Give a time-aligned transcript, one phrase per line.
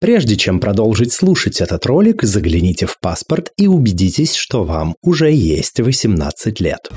[0.00, 5.78] Прежде чем продолжить слушать этот ролик, загляните в паспорт и убедитесь, что вам уже есть
[5.78, 6.88] 18 лет.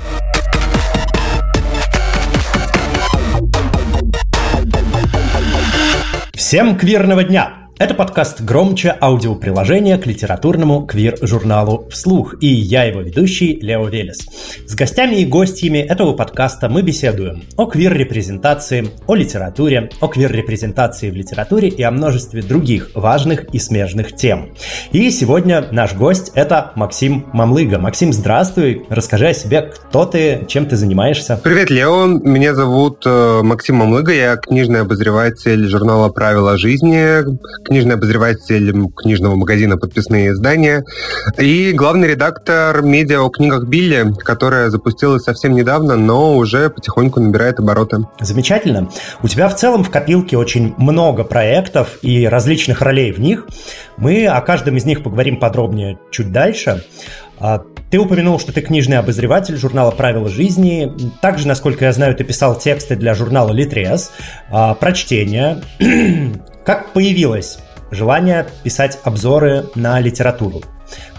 [6.32, 7.63] Всем квирного дня!
[7.76, 14.28] Это подкаст «Громче» аудиоприложение к литературному квир-журналу «Вслух» и я его ведущий Лео Велес.
[14.64, 21.16] С гостями и гостьями этого подкаста мы беседуем о квир-репрезентации, о литературе, о квир-репрезентации в
[21.16, 24.54] литературе и о множестве других важных и смежных тем.
[24.92, 27.80] И сегодня наш гость– это Максим Мамлыга.
[27.80, 31.40] Максим, здравствуй, расскажи о себе, кто ты, чем ты занимаешься.
[31.42, 37.24] Привет, Лео, меня зовут э, Максим Мамлыга, я книжный обозреватель журнала «Правила жизни»,
[37.64, 40.84] книжный обозреватель книжного магазина «Подписные издания»
[41.38, 47.58] и главный редактор медиа о книгах Билли, которая запустилась совсем недавно, но уже потихоньку набирает
[47.58, 47.98] обороты.
[48.20, 48.90] Замечательно.
[49.22, 53.46] У тебя в целом в копилке очень много проектов и различных ролей в них.
[53.96, 56.84] Мы о каждом из них поговорим подробнее чуть дальше.
[57.38, 60.92] А, ты упомянул, что ты книжный обозреватель журнала «Правила жизни».
[61.20, 64.12] Также, насколько я знаю, ты писал тексты для журнала «Литрес»,
[64.50, 65.62] а, прочтения.
[66.64, 67.58] Как появилось
[67.90, 70.62] желание писать обзоры на литературу?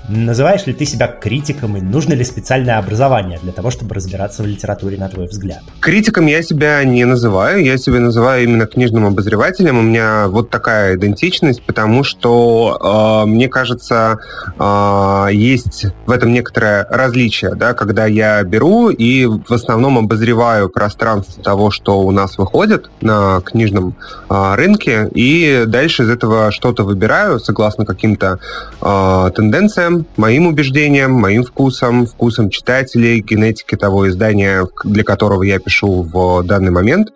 [0.08, 4.46] Называешь ли ты себя критиком и нужно ли специальное образование для того, чтобы разбираться в
[4.46, 5.62] литературе, на твой взгляд?
[5.80, 9.80] Критиком я себя не называю, я себя называю именно книжным обозревателем.
[9.80, 14.20] У меня вот такая идентичность, потому что, э, мне кажется,
[14.60, 21.44] э, есть в этом некоторое различие, да, когда я беру и в основном обозреваю пространство
[21.44, 23.96] того, что у нас выходит на книжном
[24.30, 28.40] э, рынке, и дальше из этого что-то выбираю согласно каким-то
[28.82, 36.04] э, тенденциям, моим убеждениям, моим вкусом, вкусом читателей, генетики того издания, для которого я пишу
[36.04, 37.10] в данный момент.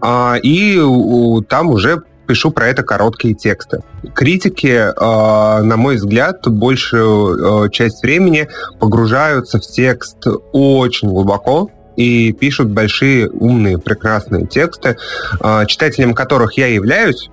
[0.00, 0.80] А, и
[1.48, 3.82] там уже пишу про это короткие тексты.
[4.14, 10.18] Критики, а, на мой взгляд, большую а, часть времени погружаются в текст
[10.52, 14.96] очень глубоко, и пишут большие, умные, прекрасные тексты,
[15.66, 17.28] читателем которых я являюсь,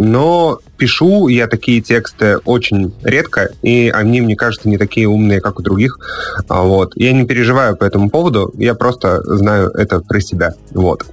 [0.00, 5.58] но пишу я такие тексты очень редко, и они, мне кажется, не такие умные, как
[5.58, 5.98] у других.
[6.48, 6.92] А, вот.
[6.96, 10.54] Я не переживаю по этому поводу, я просто знаю это про себя.
[10.70, 11.04] Вот.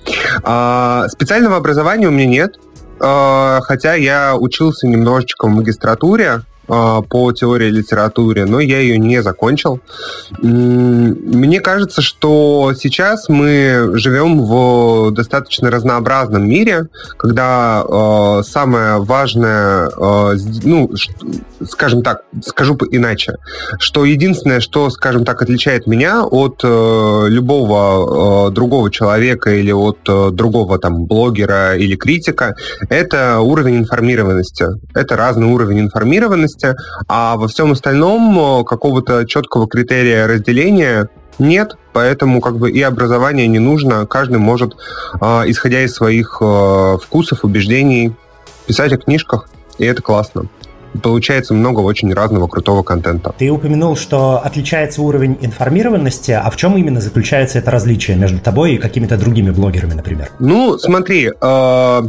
[0.41, 2.59] А, специального образования у меня нет,
[3.01, 9.79] а, хотя я учился немножечко в магистратуре, по теории литературы, но я ее не закончил.
[10.41, 20.37] Мне кажется, что сейчас мы живем в достаточно разнообразном мире, когда э, самое важное, э,
[20.63, 20.91] ну,
[21.65, 23.35] скажем так, скажу иначе,
[23.79, 29.97] что единственное, что, скажем так, отличает меня от э, любого э, другого человека или от
[30.07, 32.55] э, другого там блогера или критика,
[32.89, 34.67] это уровень информированности.
[34.93, 36.75] Это разный уровень информированности,
[37.07, 41.09] а во всем остальном э, какого-то четкого критерия разделения
[41.39, 44.05] нет, поэтому как бы и образование не нужно.
[44.05, 44.75] Каждый может,
[45.21, 48.13] э, исходя из своих э, вкусов, убеждений,
[48.65, 49.47] писать о книжках,
[49.77, 50.47] и это классно
[51.01, 53.33] получается много очень разного крутого контента.
[53.37, 58.73] Ты упомянул, что отличается уровень информированности, а в чем именно заключается это различие между тобой
[58.73, 60.29] и какими-то другими блогерами, например?
[60.39, 62.01] Ну, смотри, э,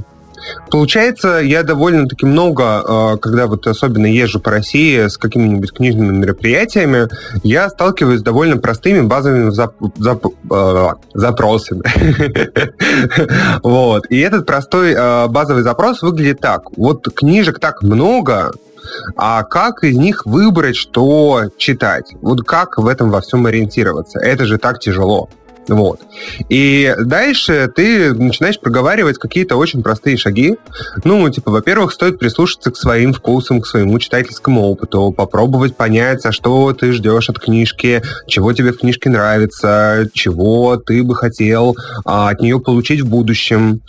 [0.70, 7.08] Получается, я довольно-таки много, а, когда вот особенно езжу по России с какими-нибудь книжными мероприятиями,
[7.42, 11.82] я сталкиваюсь с довольно простыми базовыми зап- зап- а, запросами.
[13.62, 14.06] Вот.
[14.10, 14.94] И этот простой
[15.28, 16.62] базовый запрос выглядит так.
[16.76, 18.52] Вот книжек так много,
[19.16, 22.14] а как из них выбрать, что читать?
[22.20, 24.18] Вот как в этом во всем ориентироваться?
[24.18, 25.28] Это же так тяжело.
[25.68, 26.00] Вот.
[26.48, 30.56] И дальше ты начинаешь проговаривать какие-то очень простые шаги.
[31.04, 36.32] Ну, типа, во-первых, стоит прислушаться к своим вкусам, к своему читательскому опыту, попробовать понять, а
[36.32, 42.30] что ты ждешь от книжки, чего тебе в книжке нравится, чего ты бы хотел а,
[42.30, 43.82] от нее получить в будущем.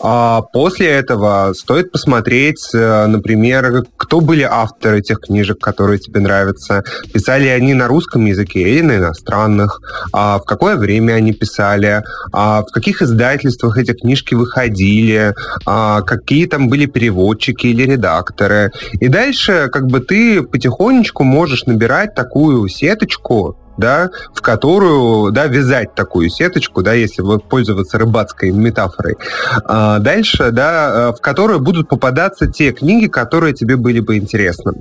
[0.00, 6.84] А после этого стоит посмотреть, э, например, кто были авторы тех книжек, которые тебе нравятся,
[7.12, 9.80] писали они на русском языке или на иностранных,
[10.12, 12.02] а в какое время они они писали,
[12.32, 15.34] а, в каких издательствах эти книжки выходили,
[15.66, 18.70] а, какие там были переводчики или редакторы.
[19.00, 25.94] И дальше как бы ты потихонечку можешь набирать такую сеточку, да, в которую, да, вязать
[25.94, 29.16] такую сеточку, да, если вот пользоваться рыбацкой метафорой.
[29.64, 34.72] А дальше, да, в которую будут попадаться те книги, которые тебе были бы интересны.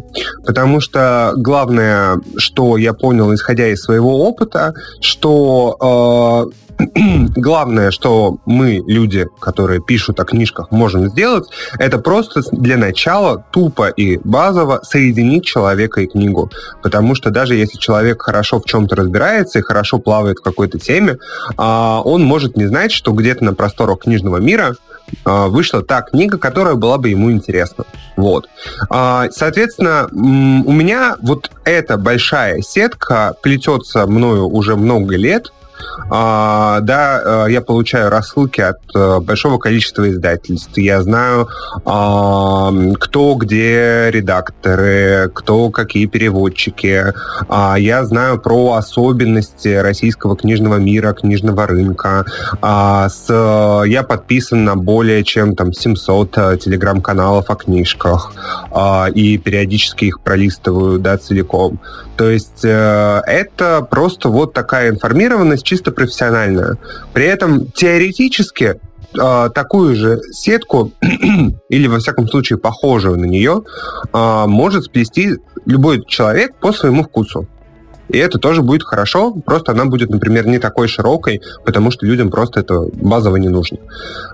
[0.46, 6.65] Потому что главное, что я понял, исходя из своего опыта, что э,
[7.36, 11.46] главное, что мы, люди, которые пишут о книжках, можем сделать,
[11.80, 16.52] это просто для начала тупо и базово соединить человека и книгу.
[16.84, 21.18] Потому что даже если человек хорошо в чем-то разбирается и хорошо плавает в какой-то теме,
[21.58, 24.76] а, он может не знать, что где-то на просторах книжного мира
[25.24, 27.86] а, вышла та книга, которая была бы ему интересна.
[28.18, 28.50] Вот.
[28.90, 35.52] А, соответственно, у меня вот эта большая сетка плетется мною уже много лет,
[36.10, 40.78] да, э, я получаю рассылки от э, большого количества издательств.
[40.78, 41.48] Я знаю,
[41.86, 47.14] а, кто где редакторы, кто какие переводчики.
[47.50, 52.26] А, я знаю про особенности российского книжного мира, книжного рынка.
[52.62, 53.28] А, с,
[53.86, 58.34] я подписан на более чем там 700 э, телеграм-каналов о книжках
[58.72, 61.80] а, и периодически их пролистываю да, целиком.
[62.18, 66.78] То есть э, это просто вот такая информированность чисто профессиональная.
[67.14, 68.76] При этом теоретически
[69.20, 70.94] э, такую же сетку,
[71.70, 73.64] или во всяком случае похожую на нее,
[74.14, 75.36] э, может сплести
[75.66, 77.48] любой человек по своему вкусу.
[78.10, 82.30] И это тоже будет хорошо, просто она будет, например, не такой широкой, потому что людям
[82.30, 83.78] просто это базово не нужно.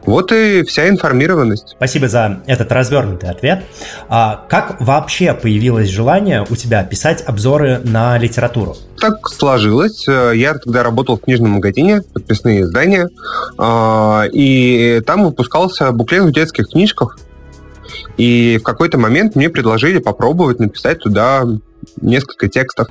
[0.06, 1.70] Вот и вся информированность.
[1.70, 3.64] Спасибо за этот развернутый ответ.
[4.10, 8.76] А как вообще появилось желание у тебя писать обзоры на литературу?
[9.00, 10.08] Так сложилось.
[10.08, 13.10] Я тогда работал в книжном магазине, подписные издания,
[13.58, 17.18] а, и там выпускался буклет в детских книжках.
[18.18, 21.44] И в какой-то момент мне предложили попробовать написать туда
[22.02, 22.88] несколько текстов.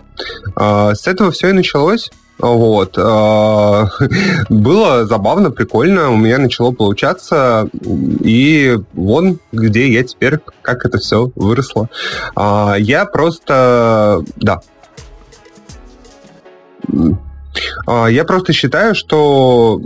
[0.56, 2.10] А, с этого все и началось.
[2.38, 2.96] Вот.
[2.98, 3.88] А,
[4.48, 11.30] было забавно, прикольно, у меня начало получаться, и вон где я теперь, как это все
[11.34, 11.88] выросло.
[12.34, 14.60] А, я просто, да,
[17.86, 19.80] я просто считаю, что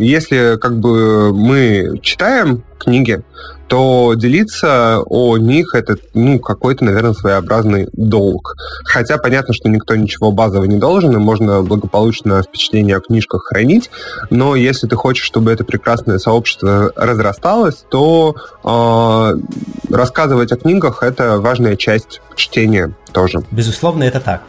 [0.00, 3.22] если как бы мы читаем книги,
[3.68, 8.56] то делиться о них это, ну, какой-то, наверное, своеобразный долг.
[8.84, 13.90] Хотя понятно, что никто ничего базового не должен, и можно благополучно впечатление о книжках хранить,
[14.30, 21.40] но если ты хочешь, чтобы это прекрасное сообщество разрасталось, то э, рассказывать о книгах— это
[21.40, 23.42] важная часть чтения тоже.
[23.50, 24.42] Безусловно, это так.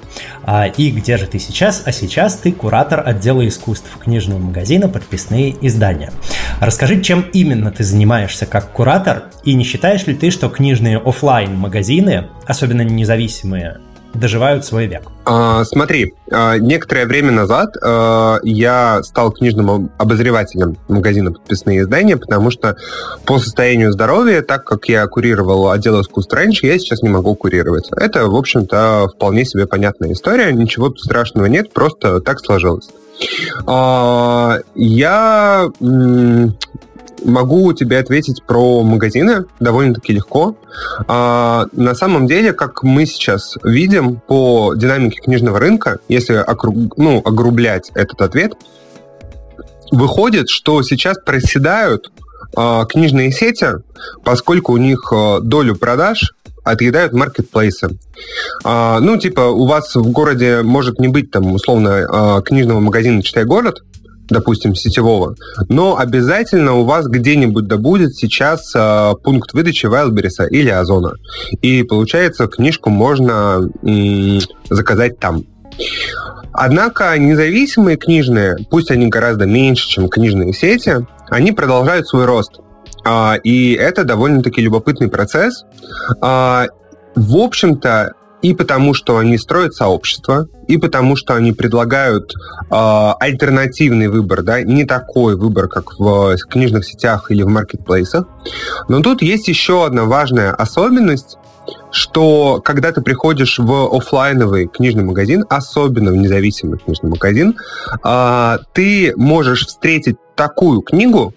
[0.44, 1.84] А, и где же ты сейчас?
[1.86, 6.12] А сейчас ты куратор отдела искусств книжного магазина «Подписные издания».
[6.60, 9.05] Расскажи, чем именно ты занимаешься как куратор,
[9.44, 13.80] и не считаешь ли ты, что книжные офлайн магазины особенно независимые,
[14.16, 15.04] доживают свой век.
[15.26, 22.52] А, смотри, а, некоторое время назад а, я стал книжным обозревателем магазина «Подписные издания», потому
[22.52, 22.78] что
[23.26, 27.90] по состоянию здоровья, так как я курировал отдел искусств раньше, я сейчас не могу курировать.
[27.92, 32.90] Это, в общем-то, вполне себе понятная история, ничего страшного нет, просто так сложилось.
[33.66, 35.70] А, я
[37.24, 40.58] Могу тебе ответить про магазины довольно-таки легко.
[41.08, 47.22] А, на самом деле, как мы сейчас видим по динамике книжного рынка, если округ, ну,
[47.24, 48.54] огрублять этот ответ,
[49.92, 52.12] выходит, что сейчас проседают
[52.56, 53.68] а, книжные сети,
[54.24, 56.34] поскольку у них а, долю продаж
[56.66, 57.98] отъедают маркетплейсы.
[58.64, 63.22] А, ну, типа, у вас в городе может не быть там условно а, книжного магазина
[63.22, 63.84] «Читай город»,
[64.30, 65.36] допустим, сетевого,
[65.70, 71.14] но обязательно у вас где-нибудь да будет сейчас э, пункт выдачи Wildberries или Озона.
[71.62, 74.40] И получается, книжку можно м-
[74.70, 75.44] заказать там.
[76.54, 82.60] Однако независимые книжные, пусть они гораздо меньше, чем книжные сети, они продолжают свой рост.
[83.04, 85.66] А, и это довольно-таки любопытный процесс.
[86.22, 86.68] А,
[87.16, 88.14] в общем-то,
[88.46, 92.76] и потому, что они строят сообщество, и потому, что они предлагают э,
[93.20, 98.28] альтернативный выбор, да, не такой выбор, как в книжных сетях или в маркетплейсах.
[98.88, 101.38] Но тут есть еще одна важная особенность,
[101.90, 107.58] что когда ты приходишь в офлайновый книжный магазин, особенно в независимый книжный магазин,
[108.04, 111.34] э, ты можешь встретить такую книгу,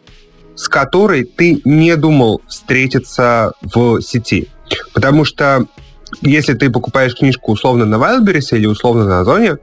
[0.56, 4.48] с которой ты не думал встретиться в сети.
[4.92, 5.66] Потому что
[6.22, 9.58] если ты покупаешь книжку условно на Wildberries или условно на Озоне,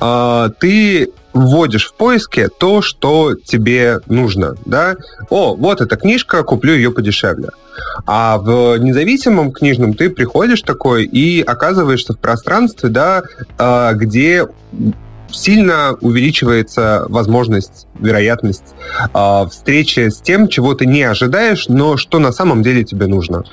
[0.00, 4.96] э, ты вводишь в поиске то, что тебе нужно, да?
[5.30, 7.50] О, вот эта книжка, куплю ее подешевле.
[8.06, 13.22] А в независимом книжном ты приходишь такой и оказываешься в пространстве, да,
[13.58, 14.46] э, где
[15.34, 18.74] сильно увеличивается возможность, вероятность
[19.12, 23.44] э, встречи с тем, чего ты не ожидаешь, но что на самом деле тебе нужно.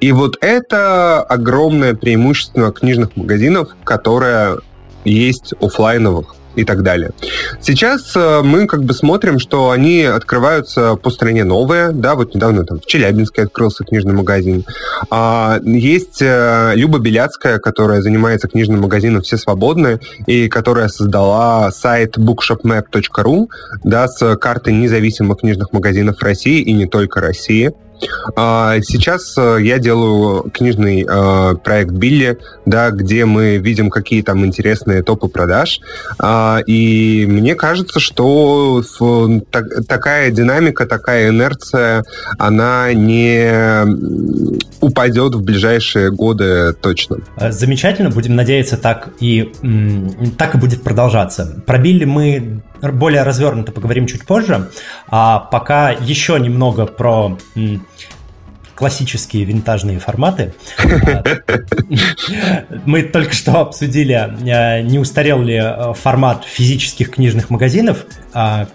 [0.00, 4.58] И вот это огромное преимущество книжных магазинов, которое
[5.04, 7.10] есть офлайновых и так далее.
[7.60, 12.64] Сейчас э, мы как бы смотрим, что они открываются по стране новые, да, вот недавно
[12.64, 14.64] там в Челябинске открылся книжный магазин.
[15.10, 22.18] А, есть э, Люба Беляцкая, которая занимается книжным магазином «Все свободны», и которая создала сайт
[22.18, 23.48] bookshopmap.ru,
[23.84, 27.72] да, с картой независимых книжных магазинов России и не только России.
[28.36, 34.44] А, сейчас э, я делаю книжный э, проект Билли, да, где мы видим, какие там
[34.44, 35.80] интересные топы продаж.
[36.18, 38.82] А, и мне кажется, что
[39.88, 42.04] такая динамика, такая инерция,
[42.38, 43.48] она не
[44.80, 47.18] упадет в ближайшие годы точно.
[47.36, 49.52] Э, замечательно, будем надеяться, так и,
[50.36, 51.62] так и будет продолжаться.
[51.66, 54.70] Про Билли мы более развернуто поговорим чуть позже.
[55.08, 57.38] А пока еще немного про
[58.74, 60.54] классические винтажные форматы.
[62.84, 68.68] Мы только что обсудили, э, не устарел ли э, формат физических книжных магазинов, а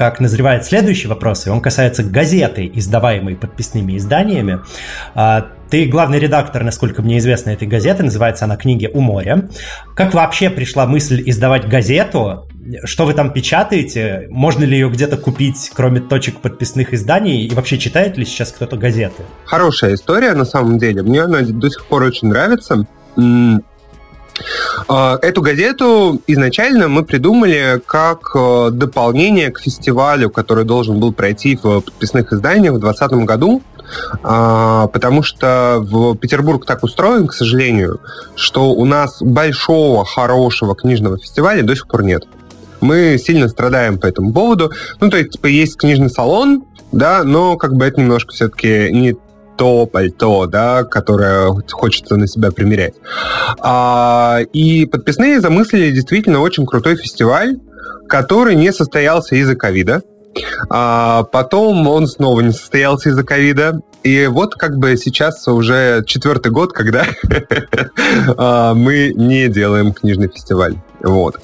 [0.00, 4.60] как назревает следующий вопрос, и он касается газеты, издаваемой подписными изданиями.
[5.14, 9.50] А, ты главный редактор, насколько мне известно, этой газеты, называется она «Книги у моря».
[9.94, 12.48] Как вообще пришла мысль издавать газету?
[12.84, 14.26] Что вы там печатаете?
[14.30, 17.46] Можно ли ее где-то купить, кроме точек подписных изданий?
[17.46, 19.22] И вообще читает ли сейчас кто-то газеты?
[19.44, 21.02] Хорошая история, на самом деле.
[21.02, 22.86] Мне она до сих пор очень нравится.
[24.88, 31.56] А, эту газету изначально мы придумали как э, дополнение к фестивалю, который должен был пройти
[31.56, 33.62] в подписных изданиях в 2020 году.
[34.22, 38.00] А, потому что в Петербург так устроен, к сожалению,
[38.36, 42.26] что у нас большого, хорошего книжного фестиваля до сих пор нет.
[42.80, 44.72] Мы сильно страдаем по этому поводу.
[45.00, 49.16] Ну, то есть, типа, есть книжный салон, да, но как бы это немножко все-таки не
[49.56, 52.94] то пальто, да, которое хочется на себя примерять.
[53.60, 57.58] А, и подписные замыслили действительно очень крутой фестиваль,
[58.08, 60.02] который не состоялся из-за ковида.
[60.70, 63.80] А потом он снова не состоялся из-за ковида.
[64.02, 67.04] И вот как бы сейчас уже четвертый год, когда
[68.38, 70.76] а, мы не делаем книжный фестиваль.
[71.02, 71.40] Вот.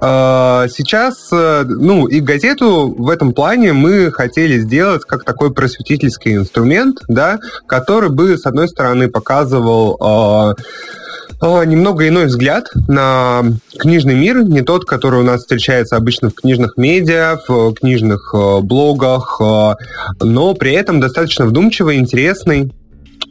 [0.00, 6.34] А, сейчас, э, ну, и газету в этом плане мы хотели сделать как такой просветительский
[6.34, 10.54] инструмент, да, который бы, с одной стороны, показывал а,
[11.40, 13.42] а, немного иной взгляд на
[13.78, 18.60] книжный мир, не тот, который у нас встречается обычно в книжных медиа, в книжных э,
[18.60, 19.40] блогах,
[20.20, 22.72] но при этом достаточно вдумчивый, интересный.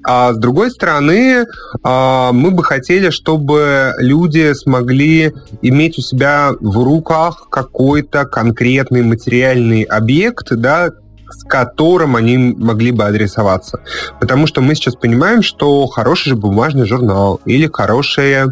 [0.04, 1.46] А с другой стороны,
[1.84, 9.84] а, мы бы хотели, чтобы люди смогли иметь у себя в руках какой-то конкретный материальный
[9.84, 10.92] объект, да,
[11.30, 13.82] с которым они могли бы адресоваться.
[14.20, 18.48] Потому что мы сейчас понимаем, что хороший же бумажный журнал или хорошая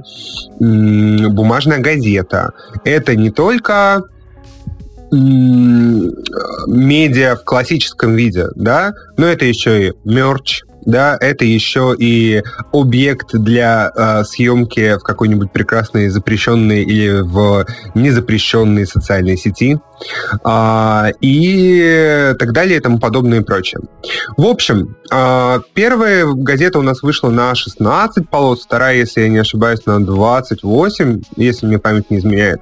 [0.60, 2.52] бумажная газета
[2.84, 4.04] это не только
[6.68, 13.34] медиа в классическом виде, да, но это еще и мерч, да, это еще и объект
[13.34, 17.66] для э, съемки в какой-нибудь прекрасной запрещенной или в
[17.96, 19.78] незапрещенной социальной сети
[20.44, 23.82] а, и так далее и тому подобное и прочее.
[24.38, 29.38] В общем, а, первая газета у нас вышла на 16 полос, вторая, если я не
[29.38, 32.62] ошибаюсь, на 28, если мне память не изменяет.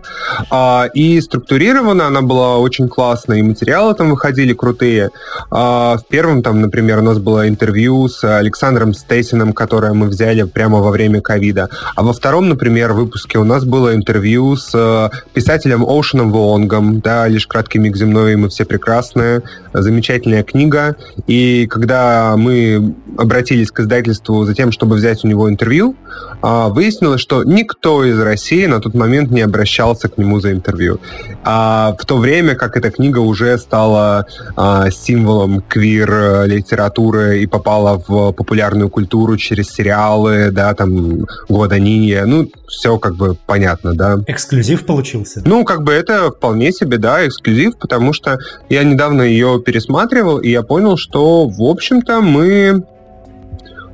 [0.50, 5.10] А, и структурирована она была очень классно, и материалы там выходили крутые.
[5.50, 10.44] А, в первом там, например, у нас было интервью с Александром Стейсином, которое мы взяли
[10.44, 11.70] прямо во время ковида.
[11.96, 17.48] А во втором, например, выпуске у нас было интервью с писателем Оушеном Вонгом, да, лишь
[17.48, 19.44] краткий миг земной, мы все прекрасные,
[19.74, 20.96] замечательная книга.
[21.28, 25.96] И когда мы обратились к издательству за тем, чтобы взять у него интервью,
[26.42, 31.00] а, выяснилось, что никто из России на тот момент не обращался к нему за интервью.
[31.44, 38.32] А в то время как эта книга уже стала а, символом квир-литературы и попала в
[38.32, 44.18] популярную культуру через сериалы, да, там, Гваданинья, ну, все как бы понятно, да.
[44.28, 45.42] Эксклюзив получился?
[45.46, 48.38] Ну, как бы это вполне себе, да, эксклюзив, потому что
[48.70, 52.84] я недавно ее пересматривал, и я понял, что, в общем-то, мы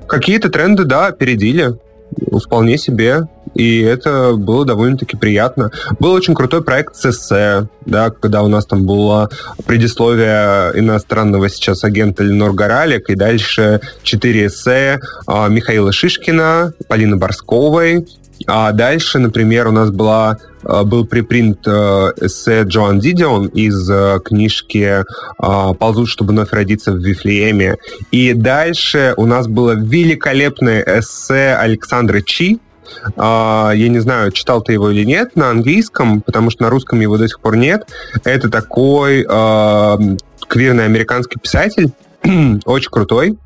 [0.07, 1.77] какие-то тренды, да, опередили
[2.43, 3.27] вполне себе.
[3.55, 5.71] И это было довольно-таки приятно.
[5.99, 9.29] Был очень крутой проект с эссе, да, когда у нас там было
[9.65, 18.05] предисловие иностранного сейчас агента Ленор Горалик, и дальше четыре эссе а, Михаила Шишкина, Полины Борсковой,
[18.47, 21.71] а дальше, например, у нас была, э, был припринт э,
[22.21, 23.89] эссе Джоан Дидион из
[24.23, 25.03] книжки
[25.37, 27.75] «Ползут, чтобы вновь родиться в Вифлееме».
[28.11, 32.59] И дальше у нас было великолепное эссе Александра Чи,
[33.15, 37.17] Я не знаю, читал ты его или нет на английском, потому что на русском его
[37.17, 37.87] до сих пор нет.
[38.23, 39.23] Это такой
[40.47, 41.91] квирный американский писатель,
[42.65, 43.37] очень крутой.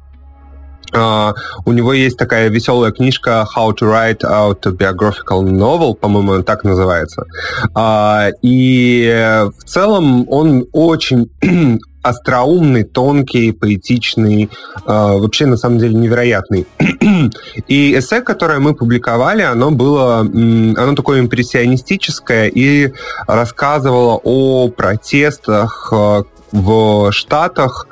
[0.92, 1.34] Uh,
[1.66, 7.26] у него есть такая веселая книжка How to Write Autobiographical Novel, по-моему, так называется.
[7.74, 11.32] Uh, и в целом он очень
[12.04, 14.50] остроумный, тонкий, поэтичный, э,
[14.86, 16.68] вообще на самом деле невероятный.
[17.68, 22.94] и эссе, которое мы публиковали, оно было, оно такое импрессионистическое и
[23.28, 27.88] рассказывало о протестах э, в Штатах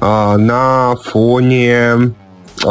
[0.00, 2.14] э, на фоне
[2.64, 2.68] э,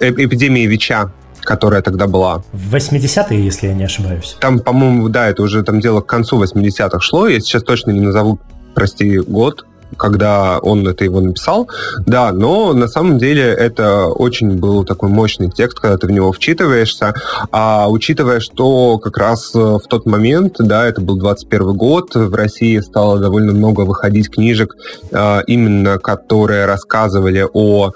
[0.00, 1.12] эпидемии ВИЧа
[1.48, 2.42] которая тогда была.
[2.52, 4.36] В 80-е, если я не ошибаюсь.
[4.38, 7.26] Там, по-моему, да, это уже там дело к концу 80-х шло.
[7.26, 8.38] Я сейчас точно не назову
[8.78, 9.66] прости, год,
[9.96, 11.68] когда он это его написал,
[12.06, 16.30] да, но на самом деле это очень был такой мощный текст, когда ты в него
[16.30, 17.12] вчитываешься,
[17.50, 22.78] а учитывая, что как раз в тот момент, да, это был 21 год, в России
[22.78, 24.76] стало довольно много выходить книжек,
[25.12, 27.90] а, именно которые рассказывали о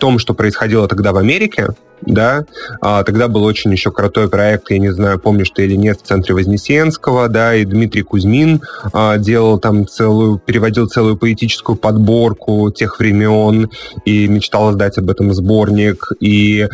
[0.00, 1.68] том, что происходило тогда в Америке,
[2.06, 2.44] да,
[2.80, 6.06] а, тогда был очень еще крутой проект, я не знаю, помнишь ты или нет, в
[6.06, 12.98] центре Вознесенского, да, и Дмитрий Кузьмин а, делал там целую, переводил целую поэтическую подборку тех
[12.98, 13.70] времен
[14.04, 16.68] и мечтал издать об этом сборник, и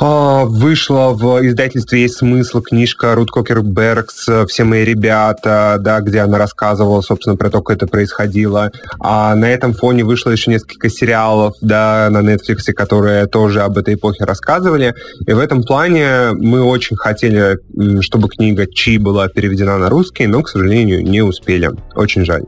[0.00, 6.38] вышла в издательстве «Есть смысл» книжка Рут Кокер Беркс «Все мои ребята», да, где она
[6.38, 8.70] рассказывала, собственно, про то, как это происходило.
[9.00, 13.94] А на этом фоне вышло еще несколько сериалов, да, на Netflix, которые тоже об этой
[13.94, 14.94] эпохе рассказывали.
[15.26, 17.58] И в этом плане мы очень хотели,
[18.00, 21.70] чтобы книга Чи была переведена на русский, но, к сожалению, не успели.
[21.94, 22.44] Очень жаль.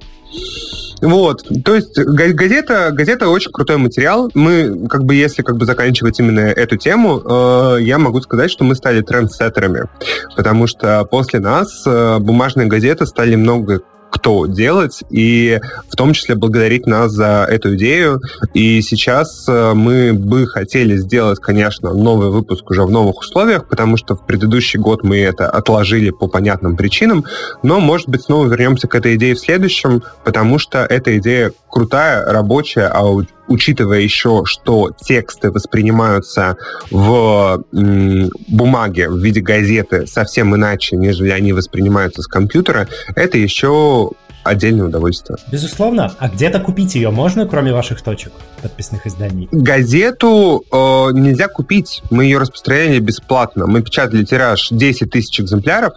[1.00, 4.30] Вот, то есть газета, газета очень крутой материал.
[4.34, 8.64] Мы, как бы, если как бы заканчивать именно эту тему, э, я могу сказать, что
[8.64, 9.88] мы стали трендсеттерами,
[10.36, 13.80] потому что после нас э, бумажные газеты стали много
[14.20, 15.58] кто делать, и
[15.88, 18.20] в том числе благодарить нас за эту идею.
[18.52, 23.96] И сейчас э, мы бы хотели сделать, конечно, новый выпуск уже в новых условиях, потому
[23.96, 27.24] что в предыдущий год мы это отложили по понятным причинам,
[27.62, 32.30] но, может быть, снова вернемся к этой идее в следующем, потому что эта идея крутая,
[32.30, 36.56] рабочая, а учитывая еще, что тексты воспринимаются
[36.90, 44.12] в бумаге, в виде газеты совсем иначе, нежели они воспринимаются с компьютера, это еще
[44.44, 45.36] отдельное удовольствие.
[45.50, 46.12] Безусловно.
[46.18, 48.32] А где-то купить ее можно, кроме ваших точек
[48.62, 49.48] подписных изданий?
[49.50, 50.76] Газету э,
[51.12, 52.02] нельзя купить.
[52.10, 53.66] Мы ее распространяли бесплатно.
[53.66, 55.94] Мы печатали тираж 10 тысяч экземпляров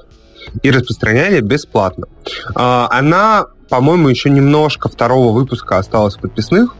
[0.61, 2.07] и распространяли бесплатно.
[2.55, 6.75] Э, она, по-моему, еще немножко второго выпуска осталась в подписных.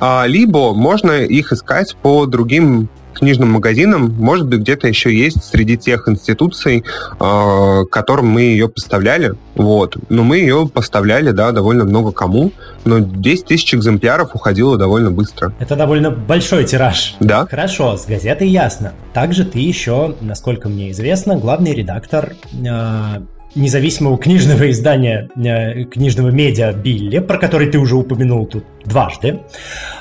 [0.00, 2.88] А, либо можно их искать по другим
[3.20, 6.84] книжным магазинам, может быть, где-то еще есть среди тех институций,
[7.20, 9.34] э, которым мы ее поставляли.
[9.54, 9.96] Вот.
[10.08, 12.52] Но мы ее поставляли, да, довольно много кому.
[12.84, 15.52] Но 10 тысяч экземпляров уходило довольно быстро.
[15.58, 17.16] Это довольно большой тираж.
[17.20, 17.46] Да.
[17.46, 18.92] Хорошо, с газетой ясно.
[19.12, 23.20] Также ты еще, насколько мне известно, главный редактор э,
[23.54, 29.40] независимого книжного издания, э, книжного медиа Билли, про который ты уже упомянул тут дважды,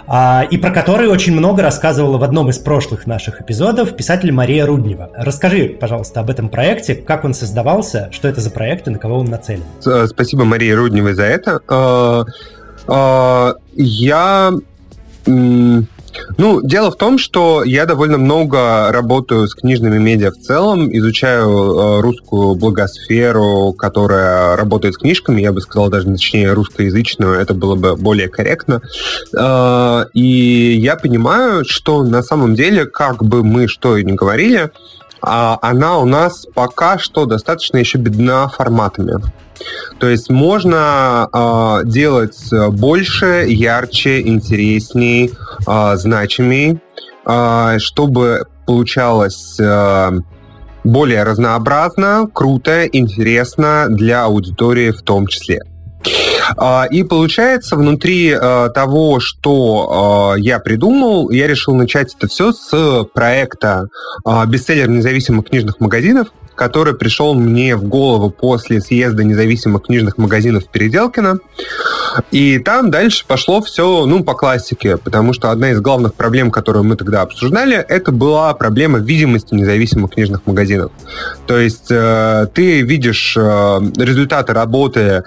[0.07, 4.65] а, и про который очень много рассказывала в одном из прошлых наших эпизодов писатель Мария
[4.65, 5.09] Руднева.
[5.15, 9.17] Расскажи, пожалуйста, об этом проекте, как он создавался, что это за проект и на кого
[9.19, 9.63] он нацелен.
[9.85, 12.25] Э, спасибо Марии Рудневой за это.
[12.87, 14.51] Э, я
[16.37, 21.49] ну, дело в том, что я довольно много работаю с книжными медиа в целом, изучаю
[21.49, 27.75] э, русскую благосферу, которая работает с книжками, я бы сказал даже точнее русскоязычную, это было
[27.75, 28.81] бы более корректно.
[29.37, 34.71] Э, и я понимаю, что на самом деле, как бы мы что и не говорили,
[35.21, 39.15] она у нас пока что достаточно еще бедна форматами.
[39.99, 45.33] То есть можно э, делать больше, ярче, интересней,
[45.67, 46.79] э, значимей,
[47.25, 50.11] э, чтобы получалось э,
[50.83, 55.59] более разнообразно, круто, интересно для аудитории в том числе.
[56.91, 58.35] И получается, внутри
[58.73, 63.87] того, что я придумал, я решил начать это все с проекта
[64.47, 66.27] бестселлер независимых книжных магазинов,
[66.59, 71.39] который пришел мне в голову после съезда независимых книжных магазинов Переделкина.
[72.31, 76.83] И там дальше пошло все, ну, по классике, потому что одна из главных проблем, которую
[76.83, 80.91] мы тогда обсуждали, это была проблема видимости независимых книжных магазинов.
[81.47, 83.41] То есть э, ты видишь э,
[83.97, 85.21] результаты работы э,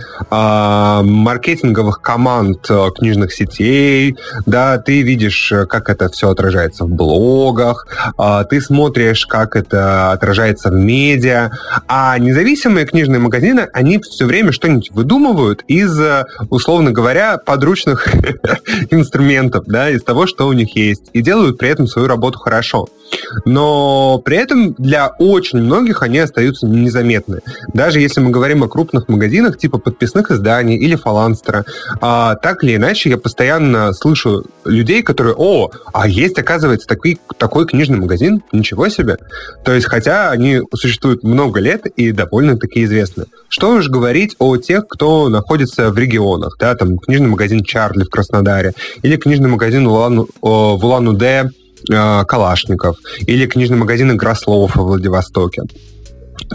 [1.03, 7.87] маркетинговых команд э, книжных сетей, да, ты видишь, э, как это все отражается в блогах,
[8.19, 14.53] э, ты смотришь, как это отражается в медиа, а независимые книжные магазины, они все время
[14.53, 18.09] что-нибудь выдумывают из, э, условно говоря, подручных
[18.91, 22.89] инструментов, да, из того, что у них есть, и делают при этом свою работу хорошо.
[23.45, 27.41] Но при этом для очень многих они остаются незаметны.
[27.75, 31.65] Даже если мы говорим о крупных магазинах типа подписных изданий или фаланстера,
[32.01, 37.67] а, так или иначе я постоянно слышу людей, которые, о, а есть, оказывается, такой, такой
[37.67, 39.19] книжный магазин, ничего себе.
[39.65, 43.27] То есть, хотя они существуют много лет и довольно-таки известны.
[43.49, 48.09] Что уж говорить о тех, кто находится в регионах, да, там книжный магазин Чарли в
[48.09, 48.73] Краснодаре
[49.03, 51.51] или книжный магазин в Улан-Удэ
[51.91, 52.97] Э, Калашников
[53.27, 55.63] или книжный магазин Игрослов во Владивостоке.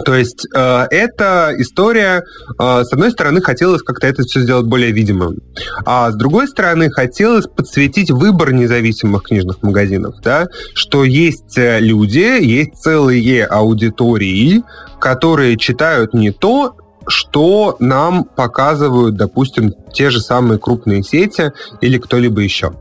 [0.04, 2.22] То есть э, эта история,
[2.58, 5.38] э, с одной стороны, хотелось как-то это все сделать более видимым,
[5.84, 12.42] а с другой стороны, хотелось подсветить выбор независимых книжных магазинов, да, что есть э, люди,
[12.42, 14.62] есть целые аудитории,
[15.00, 22.40] которые читают не то, что нам показывают, допустим, те же самые крупные сети или кто-либо
[22.40, 22.72] еще.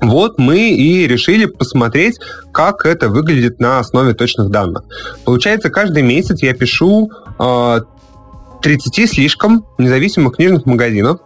[0.00, 2.18] Вот мы и решили посмотреть,
[2.52, 4.84] как это выглядит на основе точных данных.
[5.24, 7.80] Получается, каждый месяц я пишу э,
[8.62, 11.20] 30 слишком независимых книжных магазинов.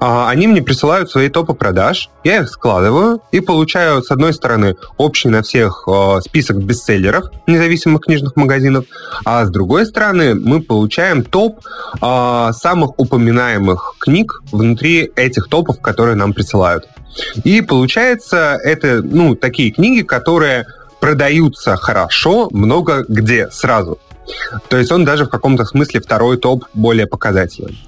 [0.00, 4.76] Э, они мне присылают свои топы продаж, я их складываю и получаю, с одной стороны,
[4.96, 8.84] общий на всех э, список бестселлеров независимых книжных магазинов,
[9.24, 11.60] а с другой стороны, мы получаем топ
[12.00, 16.88] э, самых упоминаемых книг внутри этих топов, которые нам присылают.
[17.44, 20.66] И получается, это, ну, такие книги, которые
[21.00, 23.98] продаются хорошо много где сразу.
[24.68, 27.78] То есть он даже в каком-то смысле второй топ более показательный.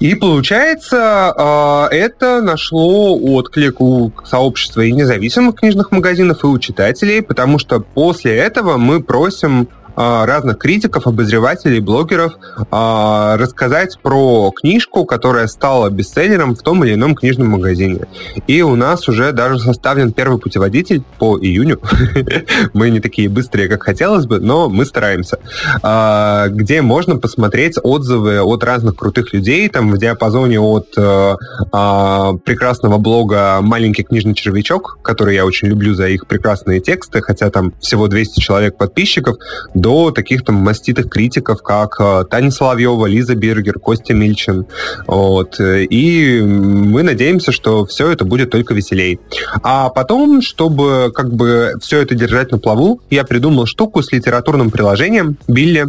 [0.00, 7.22] И получается, а, это нашло отклик у сообщества и независимых книжных магазинов, и у читателей,
[7.22, 12.34] потому что после этого мы просим разных критиков, обозревателей, блогеров
[12.70, 18.06] а, рассказать про книжку, которая стала бестселлером в том или ином книжном магазине.
[18.46, 21.80] И у нас уже даже составлен первый путеводитель по июню.
[22.72, 25.38] Мы не такие быстрые, как хотелось бы, но мы стараемся.
[25.82, 31.34] А, где можно посмотреть отзывы от разных крутых людей, там в диапазоне от э,
[31.70, 37.72] прекрасного блога «Маленький книжный червячок», который я очень люблю за их прекрасные тексты, хотя там
[37.80, 39.36] всего 200 человек подписчиков,
[39.82, 44.66] до таких там маститых критиков, как э, Таня Соловьева, Лиза Бергер, Костя Мильчин.
[45.06, 45.56] Вот.
[45.58, 49.18] И мы надеемся, что все это будет только веселей.
[49.62, 54.70] А потом, чтобы как бы все это держать на плаву, я придумал штуку с литературным
[54.70, 55.86] приложением Билли,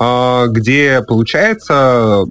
[0.00, 2.24] э, где получается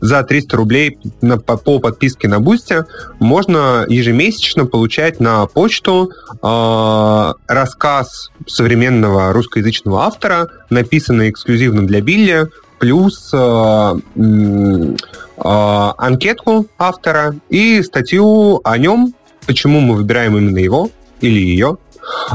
[0.00, 0.98] за 300 рублей
[1.46, 2.86] по подписке на Бусте
[3.20, 6.10] можно ежемесячно получать на почту
[6.42, 12.46] э, рассказ современного русскоязычного автора, автора, написанный эксклюзивно для Билли,
[12.78, 14.94] плюс э, э,
[15.36, 19.14] анкетку автора и статью о нем,
[19.46, 21.76] почему мы выбираем именно его или ее,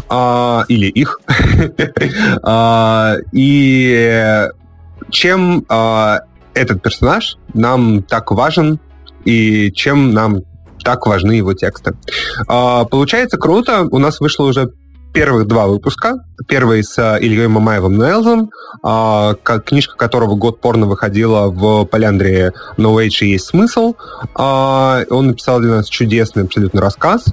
[0.10, 1.20] э, или их.
[2.44, 4.48] э, и
[5.10, 6.18] чем э,
[6.54, 8.80] этот персонаж нам так важен
[9.26, 10.42] и чем нам
[10.84, 11.94] так важны его тексты.
[12.48, 13.88] Получается круто.
[13.92, 14.72] У нас вышло уже
[15.14, 16.24] первых два выпуска.
[16.48, 18.50] Первый с э, Ильей Мамаевым Нелзом,
[18.84, 23.96] а, книжка которого «Год порно» выходила в Поляндрии «No Age есть смысл».
[24.36, 27.26] А, он написал для нас чудесный абсолютно рассказ.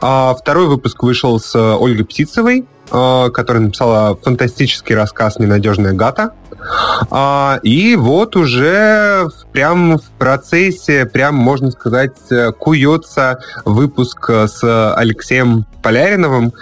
[0.00, 6.32] А, второй выпуск вышел с Ольгой Птицевой, которая написала фантастический рассказ «Ненадежная гата».
[7.62, 12.16] И вот уже прям в процессе, прям, можно сказать,
[12.58, 16.52] куется выпуск с Алексеем Поляриновым,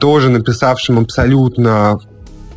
[0.00, 1.98] тоже написавшим абсолютно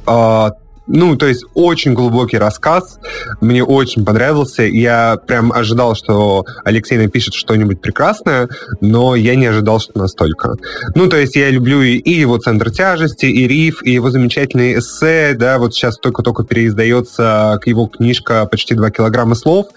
[0.08, 0.50] э,
[0.88, 3.00] ну, то есть очень глубокий рассказ.
[3.40, 4.64] Мне очень понравился.
[4.64, 8.50] Я прям ожидал, что Алексей напишет что-нибудь прекрасное,
[8.82, 10.56] но я не ожидал, что настолько.
[10.96, 14.80] Ну, то есть я люблю и, и его центр тяжести, и риф, и его замечательные
[14.80, 19.68] эссе, да, вот сейчас только-только переиздается его книжка «Почти два килограмма слов»,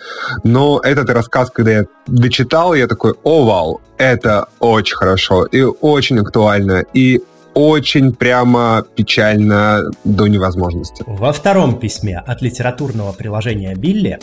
[0.43, 6.19] но этот рассказ, когда я дочитал, я такой, о, вау, это очень хорошо и очень
[6.19, 7.23] актуально, и
[7.57, 11.03] очень прямо печально до невозможности.
[11.07, 14.19] Во втором письме от литературного приложения Билли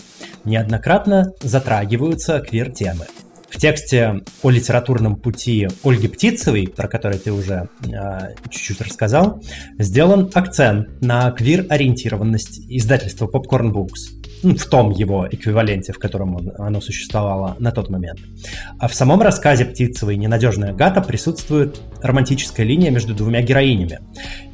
[0.46, 3.08] неоднократно затрагиваются квир-темы.
[3.50, 9.42] В тексте о литературном пути Ольги Птицевой, про который ты уже э, чуть-чуть рассказал,
[9.80, 16.82] сделан акцент на квир-ориентированность издательства Popcorn Books в том его эквиваленте, в котором он, оно
[16.82, 18.20] существовало на тот момент.
[18.80, 24.00] А в самом рассказе Птицевой «Ненадежная гата» присутствует романтическая линия между двумя героинями.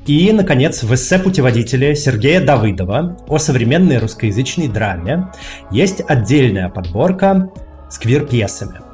[0.05, 5.27] И, наконец, в эссе-путеводителе Сергея Давыдова о современной русскоязычной драме
[5.71, 7.49] есть отдельная подборка
[7.89, 8.81] с квир-пьесами–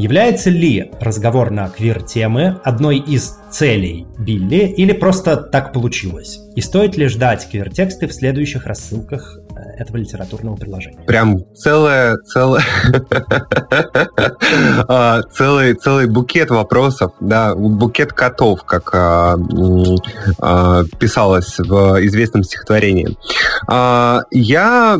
[0.00, 6.40] Является ли разговор на квир-темы одной из целей Билли или просто так получилось?
[6.56, 9.39] И стоит ли ждать квир-тексты в следующих рассылках
[9.80, 11.02] этого литературного приложения?
[11.06, 12.62] Прям целое, целое,
[14.88, 19.36] а, целый, целый букет вопросов, да, букет котов, как а,
[20.38, 23.16] а, писалось в известном стихотворении.
[24.30, 24.98] Я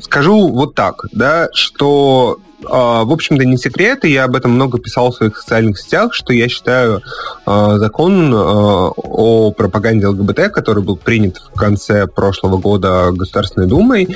[0.00, 5.10] скажу вот так, да, что в общем-то, не секрет, и я об этом много писал
[5.10, 7.02] в своих социальных сетях, что я считаю
[7.46, 14.06] а, закон а, о пропаганде ЛГБТ, который был принят в конце прошлого года Государственной Думой,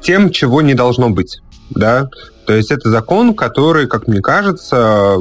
[0.00, 1.40] тем, чего не должно быть.
[1.70, 2.08] Да?
[2.48, 5.16] То есть это закон, который, как мне кажется,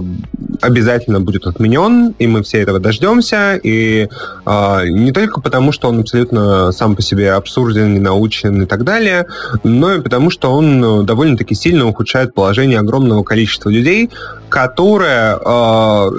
[0.62, 3.60] обязательно будет отменен, и мы все этого дождемся.
[3.62, 4.08] И
[4.46, 9.26] э, не только потому, что он абсолютно сам по себе абсурден, ненаучен и так далее,
[9.66, 14.10] но и потому, что он довольно-таки сильно ухудшает положение огромного количества людей,
[14.48, 16.12] которое э,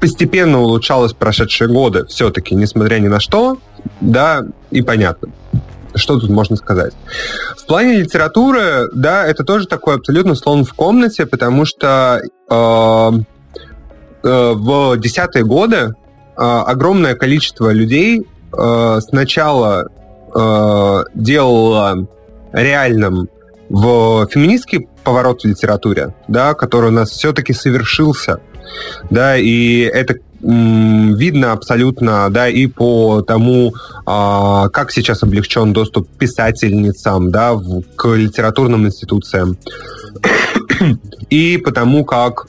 [0.00, 3.58] постепенно улучшалось в прошедшие годы, все-таки, несмотря ни на что,
[4.00, 5.28] да, и понятно
[5.96, 6.92] что тут можно сказать?
[7.56, 13.10] В плане литературы, да, это тоже такой абсолютно слон в комнате, потому что э,
[14.22, 15.92] э, в десятые годы э,
[16.36, 18.22] огромное количество людей
[18.56, 19.88] э, сначала
[20.34, 22.06] э, делало
[22.52, 23.28] реальным
[23.68, 28.40] в феминистский поворот в литературе, да, который у нас все-таки совершился,
[29.10, 33.74] да, и это видно абсолютно, да, и по тому,
[34.06, 37.58] а, как сейчас облегчен доступ писательницам, да,
[37.96, 39.56] к литературным институциям,
[41.30, 42.46] и потому как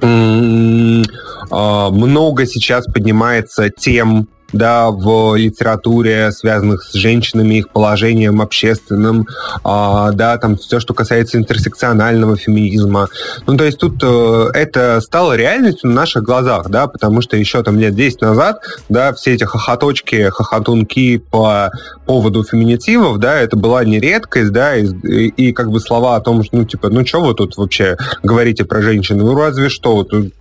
[0.00, 9.26] а, много сейчас поднимается тем да, в литературе, связанных с женщинами, их положением общественным,
[9.64, 13.08] а, да, там все, что касается интерсекционального феминизма.
[13.46, 17.62] Ну, то есть тут э, это стало реальностью на наших глазах, да, потому что еще
[17.62, 21.70] там лет 10 назад, да, все эти хохоточки, хохотунки по
[22.06, 26.20] поводу феминитивов, да, это была не редкость, да, и, и, и как бы слова о
[26.20, 29.18] том, что, ну, типа, ну, что вы тут вообще говорите про женщин?
[29.18, 30.32] Ну, разве что, тут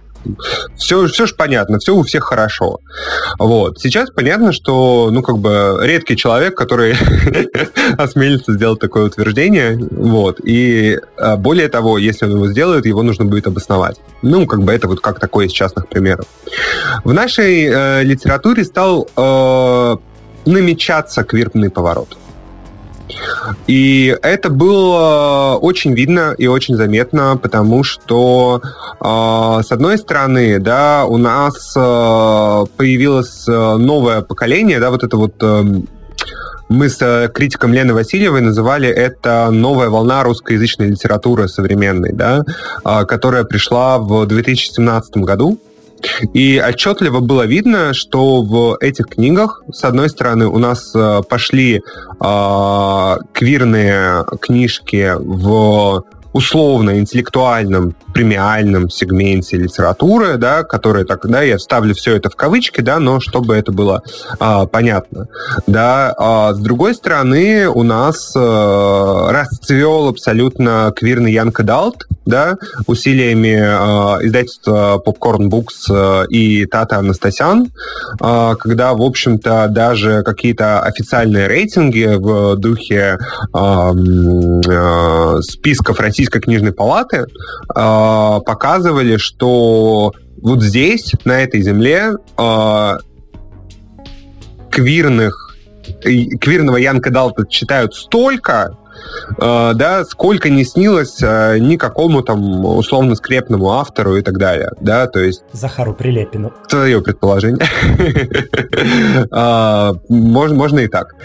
[0.77, 2.79] все, все же понятно, все у всех хорошо.
[3.39, 3.79] Вот.
[3.79, 6.95] Сейчас понятно, что, ну, как бы, редкий человек, который
[7.97, 13.25] осмелится сделать такое утверждение, вот, и а, более того, если он его сделает, его нужно
[13.25, 13.97] будет обосновать.
[14.21, 16.25] Ну, как бы, это вот как такой из частных примеров.
[17.03, 19.97] В нашей э, литературе стал э,
[20.45, 22.17] намечаться квиртный поворот.
[23.67, 28.61] И это было очень видно и очень заметно, потому что,
[28.99, 35.17] э, с одной стороны, да, у нас э, появилось э, новое поколение, да, вот это
[35.17, 35.33] вот
[36.69, 42.43] мы с критиком Леной Васильевой называли это новая волна русскоязычной литературы современной, да,
[43.05, 45.59] которая пришла в 2017 году.
[46.33, 51.81] И отчетливо было видно, что в этих книгах, с одной стороны, у нас э, пошли
[52.19, 56.03] э, квирные книжки в
[56.33, 62.99] условно-интеллектуальном премиальном сегменте литературы, да, который так, да, я вставлю все это в кавычки, да,
[62.99, 64.03] но чтобы это было
[64.39, 65.27] а, понятно,
[65.67, 66.13] да.
[66.17, 72.55] А, с другой стороны, у нас а, расцвел абсолютно квирный Янка Далт, да,
[72.87, 77.71] усилиями а, издательства Popcorn Books а, и Тата Анастасян,
[78.19, 83.17] а, когда, в общем-то, даже какие-то официальные рейтинги в духе
[83.53, 87.25] а, а, списков Российской книжной палаты э,
[88.45, 92.97] показывали, что вот здесь, на этой земле, э,
[94.69, 95.55] квирных,
[96.39, 98.77] квирного Янка Далта читают столько,
[99.37, 105.07] Uh, да, сколько не снилось uh, никакому там условно скрепному автору и так далее, да,
[105.07, 105.41] то есть...
[105.53, 106.53] Захару Прилепину.
[106.69, 107.65] Твое предположение.
[110.09, 111.15] можно и так.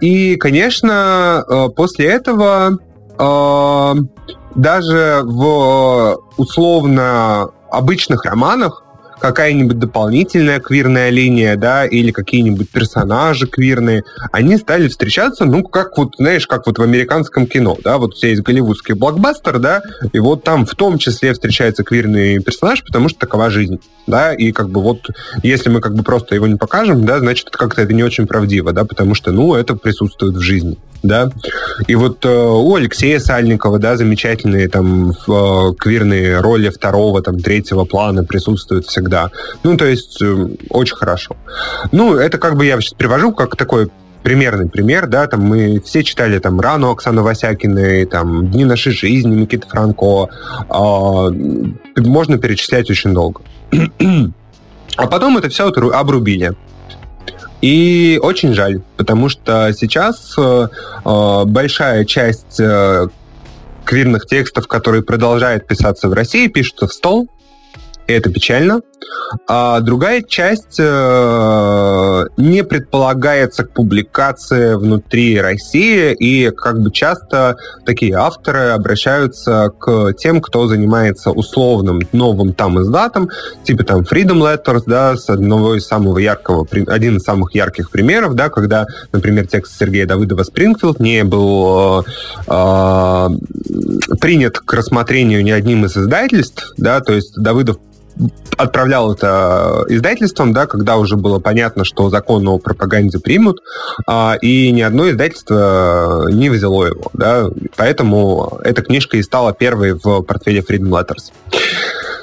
[0.00, 2.78] И, конечно, после этого
[4.54, 8.84] даже в условно обычных романах
[9.18, 16.14] какая-нибудь дополнительная квирная линия, да, или какие-нибудь персонажи квирные, они стали встречаться, ну, как вот,
[16.18, 20.44] знаешь, как вот в американском кино, да, вот тебя есть голливудский блокбастер, да, и вот
[20.44, 24.80] там в том числе встречается квирный персонаж, потому что такова жизнь, да, и как бы
[24.80, 25.08] вот,
[25.42, 28.72] если мы как бы просто его не покажем, да, значит, как-то это не очень правдиво,
[28.72, 31.30] да, потому что, ну, это присутствует в жизни да.
[31.86, 37.84] И вот э, у Алексея Сальникова, да, замечательные там э, квирные роли второго, там, третьего
[37.84, 39.30] плана присутствуют всегда.
[39.62, 41.36] Ну, то есть, э, очень хорошо.
[41.92, 43.90] Ну, это как бы я сейчас привожу как такой
[44.22, 49.36] примерный пример, да, там мы все читали там Рану Оксаны Васякиной, там Дни нашей жизни
[49.36, 50.28] Никиты Франко,
[50.68, 53.40] э, можно перечислять очень долго.
[54.96, 56.54] А потом это все обрубили.
[57.60, 60.68] И очень жаль, потому что сейчас э,
[61.04, 63.08] э, большая часть э,
[63.84, 67.28] квирных текстов, которые продолжают писаться в России, пишутся в стол,
[68.08, 68.80] это печально.
[69.46, 78.14] А другая часть э, не предполагается к публикации внутри России, и как бы часто такие
[78.14, 83.28] авторы обращаются к тем, кто занимается условным новым там издатом,
[83.64, 88.34] типа там Freedom Letters, да, с одного из самого яркого, один из самых ярких примеров,
[88.34, 92.04] да, когда, например, текст Сергея Давыдова «Спрингфилд» не был
[92.46, 93.28] э,
[94.20, 97.76] принят к рассмотрению ни одним из издательств, да, то есть Давыдов
[98.56, 103.60] отправлял это издательством, да, когда уже было понятно, что закон о пропаганде примут,
[104.06, 109.92] а, и ни одно издательство не взяло его, да, поэтому эта книжка и стала первой
[109.92, 111.32] в портфеле Freedom Letters.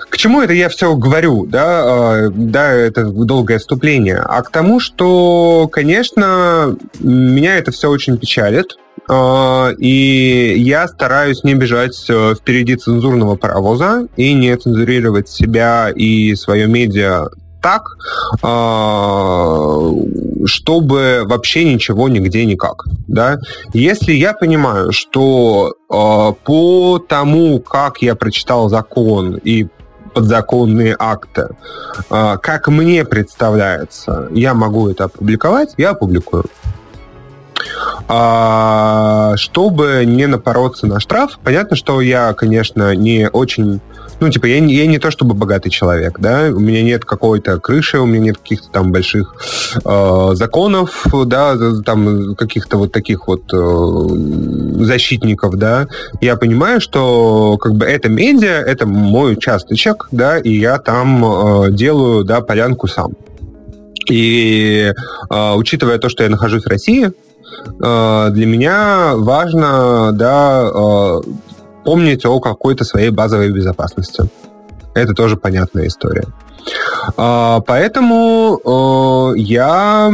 [0.09, 4.79] К чему это я все говорю, да, а, да, это долгое вступление, а к тому,
[4.79, 8.77] что, конечно, меня это все очень печалит,
[9.77, 16.67] и я стараюсь не бежать э, впереди цензурного паровоза и не цензурировать себя и свое
[16.67, 17.27] медиа
[17.65, 17.97] так,
[18.43, 19.91] а,
[20.45, 22.83] чтобы вообще ничего нигде никак.
[23.07, 23.39] Да?
[23.73, 29.65] Если я понимаю, что а, по тому, как я прочитал закон и
[30.13, 31.49] подзаконные акты,
[32.09, 36.45] как мне представляется, я могу это опубликовать, я опубликую.
[38.07, 43.81] А, чтобы не напороться на штраф, понятно, что я, конечно, не очень
[44.19, 47.99] ну, типа, я, я не то чтобы богатый человек, да, у меня нет какой-то крыши,
[47.99, 49.35] у меня нет каких-то там больших
[49.83, 55.87] э, законов, да, там каких-то вот таких вот э, защитников, да.
[56.21, 61.71] Я понимаю, что как бы это медиа, это мой участочек, да, и я там э,
[61.71, 63.13] делаю, да, полянку сам.
[64.09, 64.93] И
[65.29, 67.11] э, учитывая то, что я нахожусь в России,
[67.79, 71.21] для меня важно, да, э,
[71.83, 74.23] помнить о какой-то своей базовой безопасности.
[74.93, 76.25] Это тоже понятная история.
[77.17, 80.11] Э, поэтому я,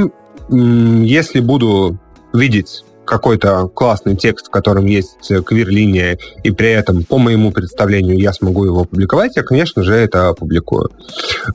[0.50, 1.98] если буду
[2.34, 8.34] видеть какой-то классный текст, в котором есть квир-линия, и при этом, по моему представлению, я
[8.34, 10.92] смогу его опубликовать, я, конечно же, это опубликую.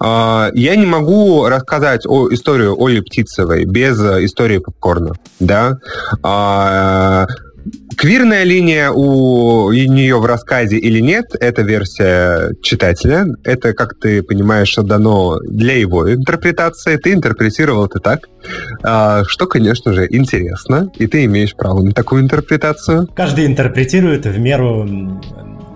[0.01, 5.79] А, я не могу рассказать о историю Оли Птицевой без истории попкорна, да.
[7.97, 13.27] Квирная линия у нее в рассказе или нет, это версия читателя.
[13.45, 16.97] Это, как ты понимаешь, дано для его интерпретации.
[16.97, 18.29] Ты интерпретировал это так,
[18.83, 23.09] а, что, конечно же, интересно, и ты имеешь право на такую интерпретацию.
[23.15, 24.87] Каждый интерпретирует в меру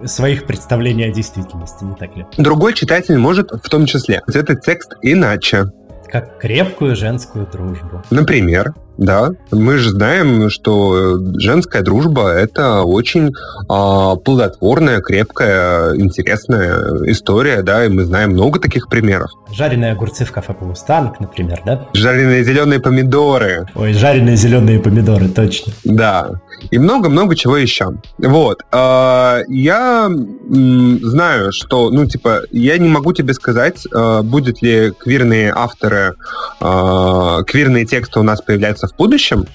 [0.05, 2.24] своих представлений о действительности, не так ли?
[2.38, 5.66] Другой читатель может в том числе этот текст иначе.
[6.11, 8.03] Как крепкую женскую дружбу.
[8.11, 8.74] Например.
[9.00, 17.86] Да, мы же знаем, что женская дружба это очень э, плодотворная, крепкая, интересная история, да,
[17.86, 19.30] и мы знаем много таких примеров.
[19.50, 21.88] Жареные огурцы в кафе Полустанок, например, да?
[21.94, 23.66] Жареные зеленые помидоры.
[23.74, 25.72] Ой, жареные зеленые помидоры, точно.
[25.82, 26.32] Да,
[26.70, 27.94] и много-много чего еще.
[28.18, 34.60] Вот, э, я э, знаю, что, ну, типа, я не могу тебе сказать, э, будет
[34.60, 36.16] ли квирные авторы,
[36.60, 39.46] э, квирные тексты у нас появляются в будущем,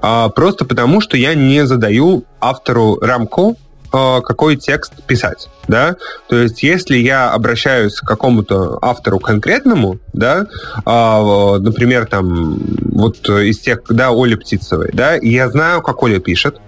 [0.00, 3.56] а, просто потому, что я не задаю автору рамку,
[3.92, 5.96] а, какой текст писать, да,
[6.28, 10.46] то есть если я обращаюсь к какому-то автору конкретному, да,
[10.84, 12.58] а, например, там,
[12.92, 16.60] вот из тех, да, Оли Птицевой, да, я знаю, как Оля пишет,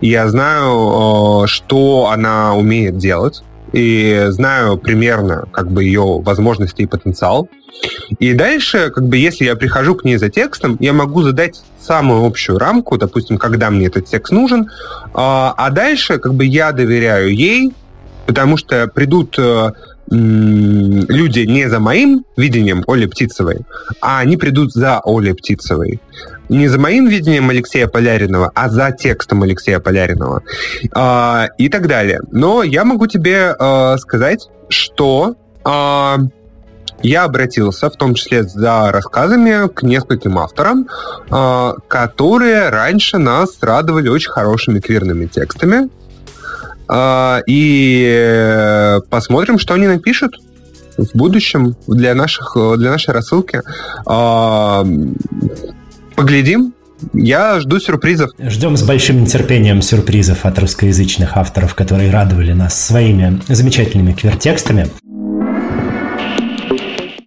[0.00, 7.48] я знаю, что она умеет делать, и знаю примерно как бы ее возможности и потенциал,
[8.18, 12.24] и дальше, как бы, если я прихожу к ней за текстом, я могу задать самую
[12.24, 14.70] общую рамку, допустим, когда мне этот текст нужен,
[15.14, 17.72] а, а дальше, как бы, я доверяю ей,
[18.26, 19.72] потому что придут э,
[20.08, 23.60] люди не за моим видением Оли Птицевой,
[24.00, 26.00] а они придут за Олей Птицевой.
[26.48, 30.42] Не за моим видением Алексея Поляринова, а за текстом Алексея Поляринова.
[30.94, 32.20] Э, и так далее.
[32.30, 36.16] Но я могу тебе э, сказать, что э,
[37.02, 40.88] я обратился, в том числе за рассказами, к нескольким авторам,
[41.30, 45.88] э, которые раньше нас радовали очень хорошими квирными текстами.
[46.88, 50.36] Э, и посмотрим, что они напишут
[50.96, 53.62] в будущем для, наших, для нашей рассылки.
[54.06, 54.84] Э,
[56.16, 56.74] поглядим,
[57.12, 58.30] я жду сюрпризов.
[58.38, 64.88] Ждем с большим нетерпением сюрпризов от русскоязычных авторов, которые радовали нас своими замечательными квертекстами.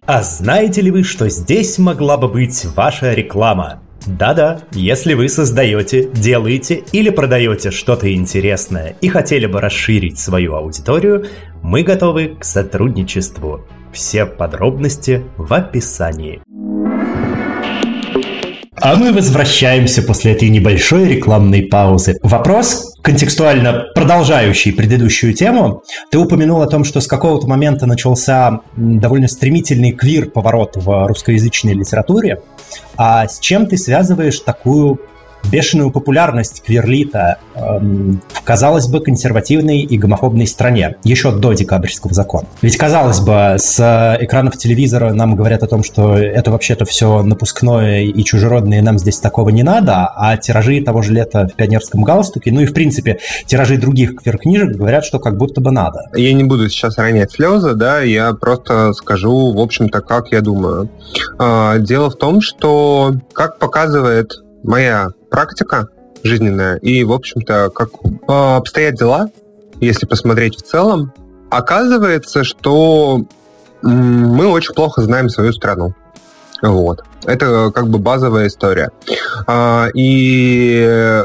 [0.06, 3.82] А знаете ли вы, что здесь могла бы быть ваша реклама?
[4.06, 11.26] Да-да, если вы создаете, делаете или продаете что-то интересное и хотели бы расширить свою аудиторию,
[11.60, 13.66] мы готовы к сотрудничеству.
[13.92, 16.40] Все подробности в описании.
[18.88, 22.20] А мы возвращаемся после этой небольшой рекламной паузы.
[22.22, 25.82] Вопрос, контекстуально продолжающий предыдущую тему.
[26.12, 32.42] Ты упомянул о том, что с какого-то момента начался довольно стремительный квир-поворот в русскоязычной литературе.
[32.96, 35.00] А с чем ты связываешь такую
[35.50, 42.46] бешеную популярность кверлита эм, в, казалось бы, консервативной и гомофобной стране еще до декабрьского закона.
[42.62, 48.02] Ведь, казалось бы, с экранов телевизора нам говорят о том, что это вообще-то все напускное
[48.02, 52.02] и чужеродное, и нам здесь такого не надо, а тиражи того же лета в пионерском
[52.02, 56.00] галстуке, ну и, в принципе, тиражи других квир-книжек говорят, что как будто бы надо.
[56.14, 60.88] Я не буду сейчас ронять слезы, да, я просто скажу, в общем-то, как я думаю.
[61.38, 64.32] А, дело в том, что, как показывает
[64.62, 65.88] моя практика
[66.24, 69.28] жизненная и, в общем-то, как э, обстоят дела,
[69.80, 71.12] если посмотреть в целом,
[71.50, 73.20] оказывается, что
[73.82, 75.92] мы очень плохо знаем свою страну.
[76.62, 77.04] Вот.
[77.26, 78.90] Это как бы базовая история.
[79.46, 81.22] А, и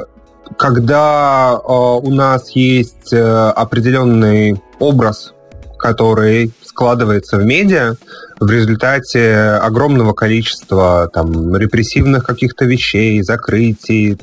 [0.57, 5.33] когда а, у нас есть э, определенный образ,
[5.79, 7.95] который складывается в медиа,
[8.39, 14.17] в результате огромного количества там, репрессивных каких-то вещей, закрытий,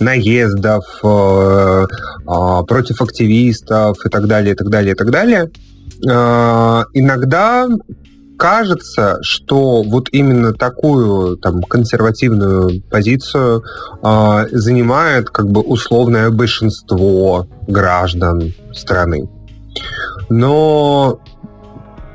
[0.00, 1.86] наездов э,
[2.26, 5.50] а, против активистов и так далее, и так далее, и так далее.
[6.08, 7.68] Э, иногда
[8.38, 13.64] кажется, что вот именно такую там консервативную позицию
[14.02, 19.28] э, занимает как бы условное большинство граждан страны.
[20.28, 21.20] Но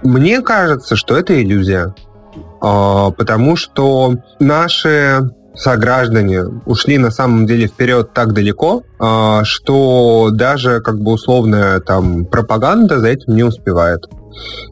[0.03, 1.93] мне кажется, что это иллюзия,
[2.61, 5.21] а, потому что наши
[5.53, 12.25] сограждане ушли на самом деле вперед так далеко, а, что даже как бы условная там
[12.25, 14.07] пропаганда за этим не успевает.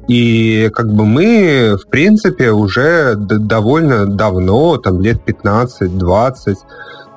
[0.07, 6.55] И как бы мы, в принципе, уже довольно давно, там лет 15-20,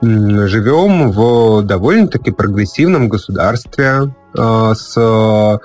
[0.03, 5.59] живем в довольно-таки прогрессивном государстве, э, с, э,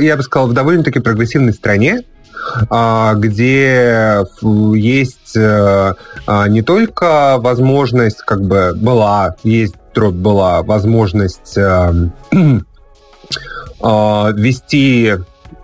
[0.00, 2.02] я бы сказал, в довольно-таки прогрессивной стране,
[2.70, 4.24] э, где
[4.74, 11.56] есть не только возможность, как бы была, есть была возможность
[13.82, 15.14] вести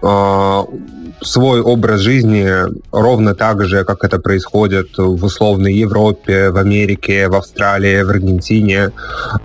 [0.01, 2.49] свой образ жизни
[2.93, 8.93] ровно так же, как это происходит в условной Европе, в Америке, в Австралии, в Аргентине,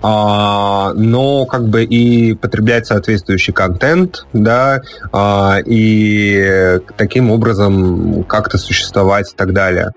[0.02, 4.82] а, но как бы и потреблять соответствующий контент, да,
[5.12, 9.92] а, и таким образом как-то существовать и так далее.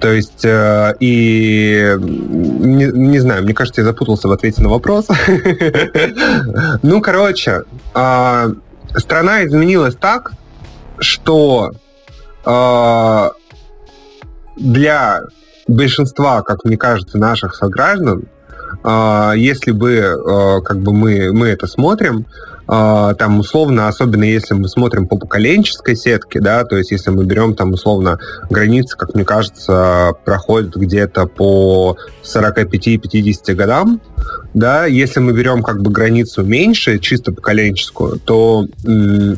[0.00, 5.06] То есть э, и не, не знаю, мне кажется, я запутался в ответе на вопрос.
[6.82, 7.62] Ну, короче,
[7.94, 8.50] а,
[8.96, 10.32] страна изменилась так,
[10.98, 11.72] что
[12.44, 13.28] э,
[14.56, 15.22] для
[15.66, 18.24] большинства, как мне кажется, наших сограждан,
[18.84, 22.26] э, если бы э, как бы мы, мы это смотрим,
[22.70, 27.54] там условно, особенно если мы смотрим по поколенческой сетке, да, то есть если мы берем
[27.54, 28.18] там условно
[28.48, 34.00] границы, как мне кажется, проходят где-то по 45-50 годам,
[34.54, 38.66] да, если мы берем как бы границу меньше, чисто поколенческую, то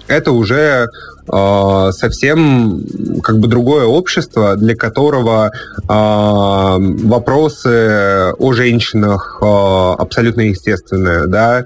[0.09, 0.89] это уже
[1.27, 2.85] совсем
[3.23, 5.55] как бы другое общество, для которого э,
[5.89, 11.65] вопросы о женщинах э, абсолютно естественные, да, э,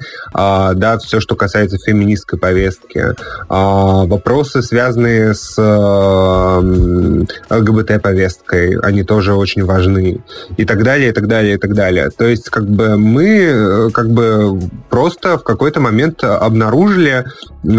[0.75, 3.15] да, все, что касается феминистской повестки, э,
[3.49, 10.23] вопросы, связанные с э, ЛГБТ-повесткой, они тоже очень важны,
[10.57, 12.11] и так далее, и так далее, и так далее.
[12.11, 17.25] То есть, как бы мы, как бы просто в какой-то момент обнаружили,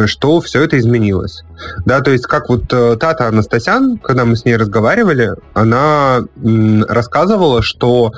[0.06, 1.44] что все это изменилось.
[1.86, 6.22] Да, то есть как вот э, Тата Анастасян, когда мы с ней разговаривали, она
[6.88, 8.12] рассказывала, что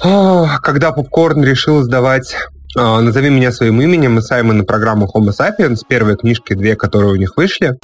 [0.00, 2.36] а, когда Попкорн решил сдавать
[2.76, 7.12] а, «Назови меня своим именем» и Саймон на программу Homo sapiens, первые книжки, две, которые
[7.12, 7.78] у них вышли,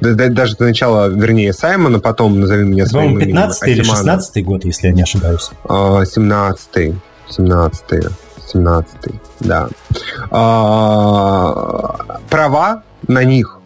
[0.00, 3.36] даже сначала, вернее, Саймона, потом «Назови меня своим именем».
[3.36, 5.50] 15 или 16 год, если я не ошибаюсь.
[5.68, 6.84] 17 а,
[7.30, 8.12] 17
[8.52, 8.94] 17
[9.40, 9.68] да.
[12.28, 13.59] Права на них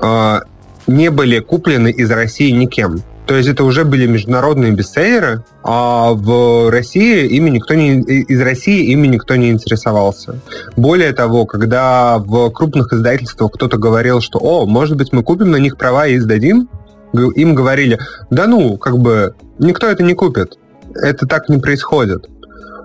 [0.00, 0.40] э,
[0.86, 3.02] не были куплены из России никем.
[3.26, 8.92] То есть это уже были международные бестселлеры, а в России ими никто не, из России
[8.92, 10.40] ими никто не интересовался.
[10.76, 15.56] Более того, когда в крупных издательствах кто-то говорил, что «О, может быть, мы купим на
[15.56, 16.68] них права и издадим»,
[17.12, 17.98] им говорили
[18.30, 20.56] «Да ну, как бы, никто это не купит,
[20.94, 22.28] это так не происходит».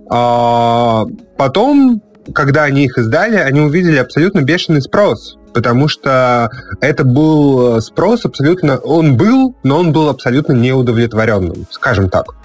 [0.09, 1.05] А
[1.37, 2.01] потом,
[2.33, 6.49] когда они их издали, они увидели абсолютно бешеный спрос потому что
[6.79, 8.77] это был э, спрос абсолютно...
[8.77, 12.35] Он был, но он был абсолютно неудовлетворенным, скажем так.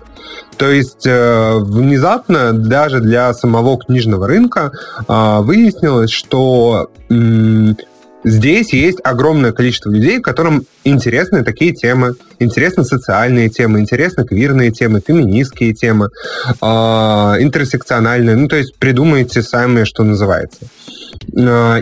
[0.57, 4.73] То есть э, внезапно даже для самого книжного рынка
[5.07, 7.75] э, выяснилось, что э,
[8.25, 15.03] здесь есть огромное количество людей, которым интересны такие темы, интересны социальные темы, интересны квирные темы,
[15.07, 16.09] феминистские темы,
[16.47, 18.37] э, интерсекциональные.
[18.37, 20.61] Ну, то есть придумайте сами, что называется.
[20.63, 20.96] А,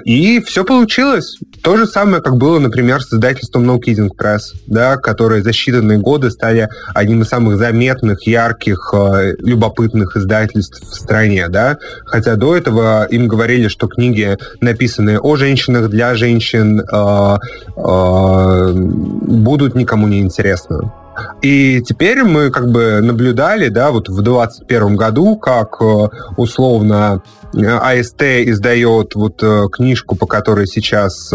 [0.05, 1.39] и все получилось.
[1.63, 5.99] То же самое, как было, например, с издательством No Kidding Press, да, которые за считанные
[5.99, 11.49] годы стали одним из самых заметных, ярких, а, любопытных издательств в стране.
[11.49, 11.79] Да?
[12.05, 17.39] Хотя до этого им говорили, что книги, написанные о женщинах для женщин, а,
[17.77, 20.91] будут никому не интересны.
[21.43, 27.23] И теперь мы как бы наблюдали, да, вот в 2021 году, как э, условно
[27.55, 31.33] э, АСТ издает вот э, книжку, по которой сейчас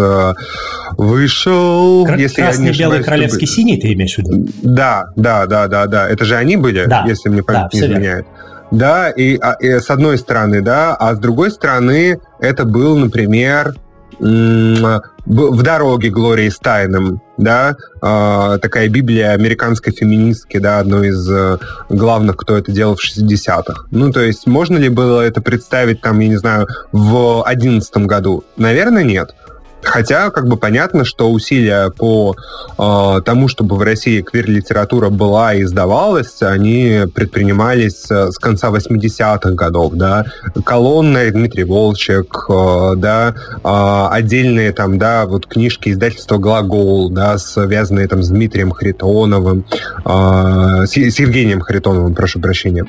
[0.98, 2.06] вышел...
[2.06, 3.62] Кра- если красный, я не белый, королевский, чтобы...
[3.62, 4.48] синий, ты имеешь в виду?
[4.64, 6.10] Да, да, да, да, да.
[6.10, 7.06] Это же они были, да.
[7.08, 8.26] если мне память да, не изменяет.
[8.72, 13.76] Да, и, а, и с одной стороны, да, а с другой стороны это был, например,
[14.20, 21.58] в дороге Глории Стайном, да, э, такая Библия американской феминистки, да, одной из э,
[21.90, 23.86] главных, кто это делал в 60-х.
[23.92, 28.44] Ну, то есть, можно ли было это представить, там, я не знаю, в 11 году?
[28.58, 29.34] Наверное, нет.
[29.82, 32.36] Хотя, как бы понятно, что усилия по
[32.78, 39.94] э, тому, чтобы в России квир-литература была и издавалась, они предпринимались с конца 80-х годов,
[39.94, 40.26] да.
[40.66, 48.08] Колонна Дмитрий Волчек, э, да, э, отдельные там, да, вот книжки издательства «Глагол», да, связанные
[48.08, 49.66] там с Дмитрием Харитоновым,
[50.06, 52.86] э, с, с Евгением Харитоновым, прошу прощения.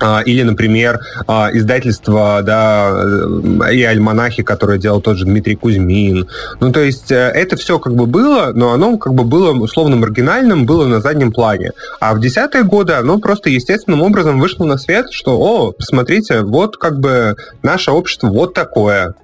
[0.00, 6.28] А, или, например, а, издательство, да, э, и альманахи, которые делал тот же Дмитрий Кузьмин.
[6.60, 9.96] Ну, то есть э, это все как бы было, но оно как бы было условно
[9.96, 11.72] маргинальным, было на заднем плане.
[12.00, 16.76] А в десятые годы оно просто естественным образом вышло на свет, что, о, посмотрите, вот
[16.76, 19.14] как бы наше общество вот такое.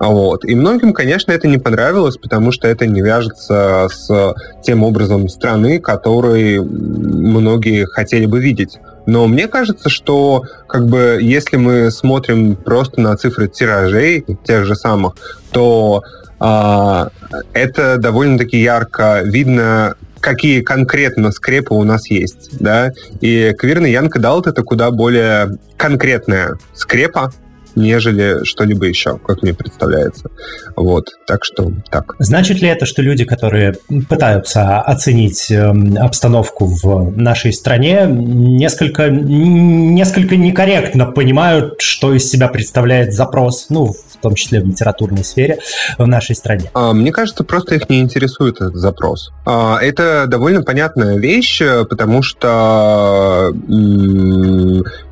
[0.00, 0.46] Вот.
[0.46, 5.78] И многим, конечно, это не понравилось, потому что это не вяжется с тем образом страны,
[5.78, 8.78] который многие хотели бы видеть.
[9.10, 14.76] Но мне кажется, что как бы если мы смотрим просто на цифры тиражей тех же
[14.76, 15.14] самых,
[15.50, 16.04] то
[16.40, 17.08] э,
[17.52, 24.46] это довольно-таки ярко видно, какие конкретно скрепы у нас есть, да, и квирный Янка Далт
[24.46, 27.32] это куда более конкретная скрепа,
[27.74, 30.30] нежели что-либо еще, как мне представляется.
[30.76, 32.14] Вот, так что так.
[32.18, 33.74] Значит ли это, что люди, которые
[34.08, 43.12] пытаются оценить эм, обстановку в нашей стране, несколько, несколько некорректно понимают, что из себя представляет
[43.12, 45.58] запрос, ну, в том числе в литературной сфере
[45.98, 46.70] в нашей стране?
[46.74, 49.32] А, мне кажется, просто их не интересует этот запрос.
[49.46, 53.52] А, это довольно понятная вещь, потому что,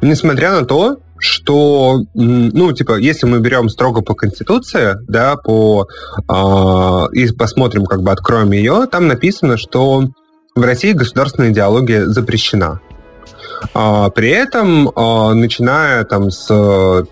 [0.01, 7.07] несмотря на то, что, ну, типа, если мы берем строго по Конституции, да, по, э,
[7.13, 10.05] и посмотрим, как бы откроем ее, там написано, что
[10.55, 12.81] в России государственная идеология запрещена.
[13.75, 16.47] А, при этом, а, начиная там с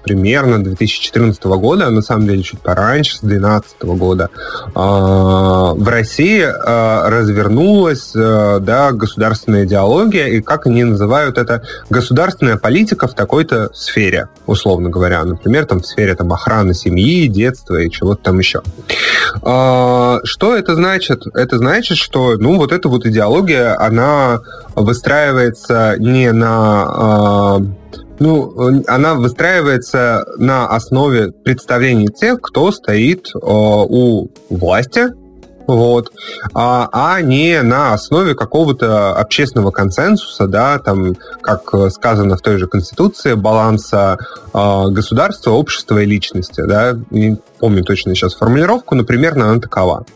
[0.03, 4.31] примерно 2014 года, на самом деле чуть пораньше, с 2012 года,
[4.75, 12.57] а, в России э, развернулась э, да, государственная идеология, и как они называют это, государственная
[12.57, 15.25] политика в такой-то сфере, условно говоря.
[15.25, 18.63] Например, там в сфере там, охраны семьи, детства и чего-то там еще.
[19.43, 21.25] Э, что это значит?
[21.35, 24.41] Это значит, что ну, вот эта вот идеология, она
[24.77, 27.61] выстраивается не на
[28.19, 35.09] ну, она выстраивается на основе представлений тех, кто стоит э, у власти,
[35.67, 36.13] вот,
[36.55, 42.69] а, а не на основе какого-то общественного консенсуса, да, там, как сказано в той же
[42.69, 44.17] Конституции, баланса
[44.55, 50.07] э, государства, общества и личности, да, не помню точно сейчас формулировку, но примерно она такова.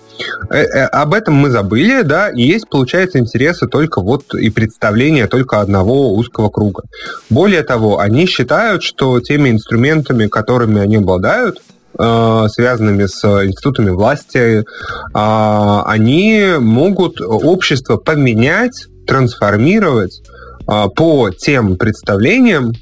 [0.50, 5.26] Э, э, об этом мы забыли, да, и есть, получается, интересы только вот и представления
[5.26, 6.82] только одного узкого круга.
[7.28, 11.60] Более того, они считают, что теми инструментами, которыми они обладают,
[11.98, 14.64] Э, связанными с институтами власти,
[15.12, 20.22] а, они могут общество поменять, трансформировать
[20.66, 22.72] а, по тем представлениям,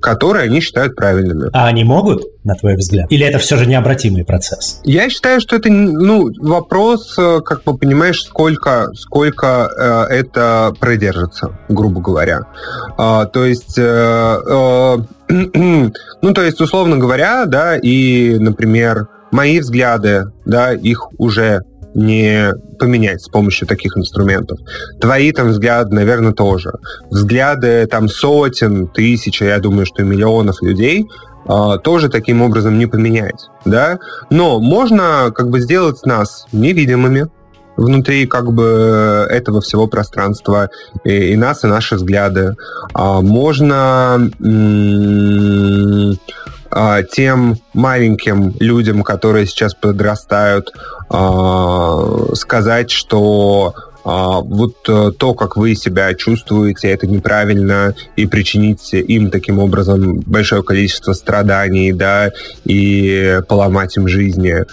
[0.00, 1.50] которые они считают правильными.
[1.52, 3.10] А они могут, на твой взгляд?
[3.10, 4.80] Или это все же необратимый процесс?
[4.84, 11.58] Я считаю, что это ну, вопрос, э, как бы понимаешь, сколько, сколько э, это продержится,
[11.68, 12.42] грубо говоря.
[12.96, 14.96] А, то есть, э, э,
[16.22, 21.62] ну, то есть, условно говоря, да, и, например, мои взгляды, да, их уже
[21.94, 24.58] не поменять с помощью таких инструментов.
[25.00, 26.72] Твои там взгляды, наверное, тоже.
[27.10, 31.06] Взгляды там сотен, тысяч, я думаю, что миллионов людей
[31.48, 33.98] э, тоже таким образом не поменять, да.
[34.30, 37.28] Но можно как бы сделать нас невидимыми,
[37.78, 40.68] внутри как бы этого всего пространства
[41.04, 42.56] и, и нас, и наши взгляды.
[42.92, 44.28] А, можно а,
[47.12, 50.72] тем маленьким людям, которые сейчас подрастают,
[51.10, 58.92] а, сказать, что а, вот э, то, как вы себя чувствуете, это неправильно, и причинить
[58.94, 62.30] им таким образом большое количество страданий, да,
[62.64, 64.64] и поломать им жизни.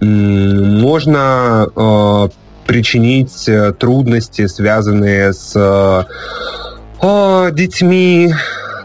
[0.00, 2.28] Можно э,
[2.66, 6.06] причинить э, трудности, связанные с
[7.52, 8.34] детьми,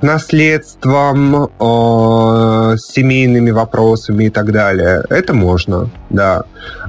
[0.02, 5.04] наследством, э, семейными вопросами и так далее.
[5.10, 6.44] Это можно, да.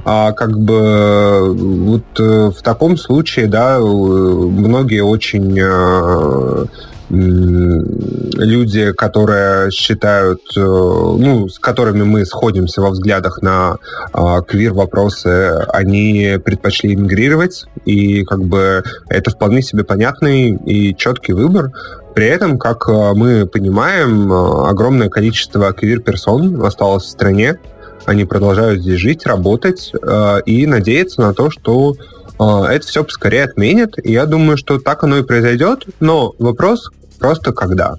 [0.05, 6.65] А как бы вот э, в таком случае, да, многие очень э,
[7.11, 13.77] люди, которые считают, э, ну, с которыми мы сходимся во взглядах на
[14.13, 21.71] э, квир-вопросы, они предпочли эмигрировать, и как бы это вполне себе понятный и четкий выбор.
[22.13, 27.57] При этом, как э, мы понимаем, э, огромное количество квир-персон осталось в стране,
[28.05, 31.95] они продолжают здесь жить, работать э, и надеяться на то, что
[32.39, 33.99] это все поскорее отменят.
[34.03, 35.85] И я думаю, что так оно и произойдет.
[35.99, 36.89] Но вопрос,
[37.21, 37.95] просто когда.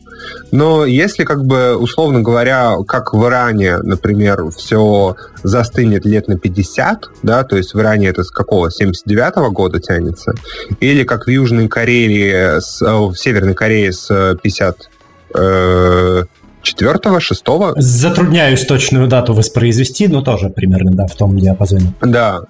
[0.50, 7.10] Но если, как бы, условно говоря, как в Иране, например, все застынет лет на 50,
[7.22, 10.34] да, то есть в Иране это с какого, 79-го года тянется,
[10.80, 14.90] или как в Южной Корее, с, э, в Северной Корее с 50
[15.34, 16.24] э,
[16.62, 17.74] четвертого, шестого.
[17.76, 21.94] Затрудняюсь точную дату воспроизвести, но тоже примерно, да, в том диапазоне.
[22.00, 22.40] Да,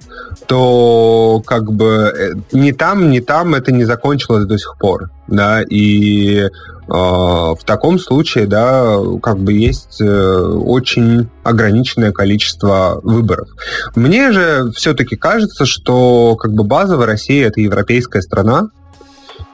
[0.47, 5.63] то как бы э, ни там, ни там это не закончилось до сих пор, да,
[5.63, 6.49] и э,
[6.89, 13.49] в таком случае, да, как бы есть э, очень ограниченное количество выборов.
[13.97, 18.69] Мне же все-таки кажется, что как бы базово Россия это европейская страна,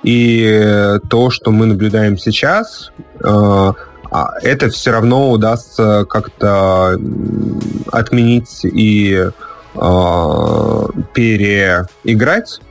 [0.02, 2.92] и то, что мы наблюдаем сейчас,
[3.22, 3.72] э,
[4.42, 6.98] это все равно удастся как-то
[7.92, 9.30] отменить и
[9.74, 12.60] э, переиграть.
[12.60, 12.67] а,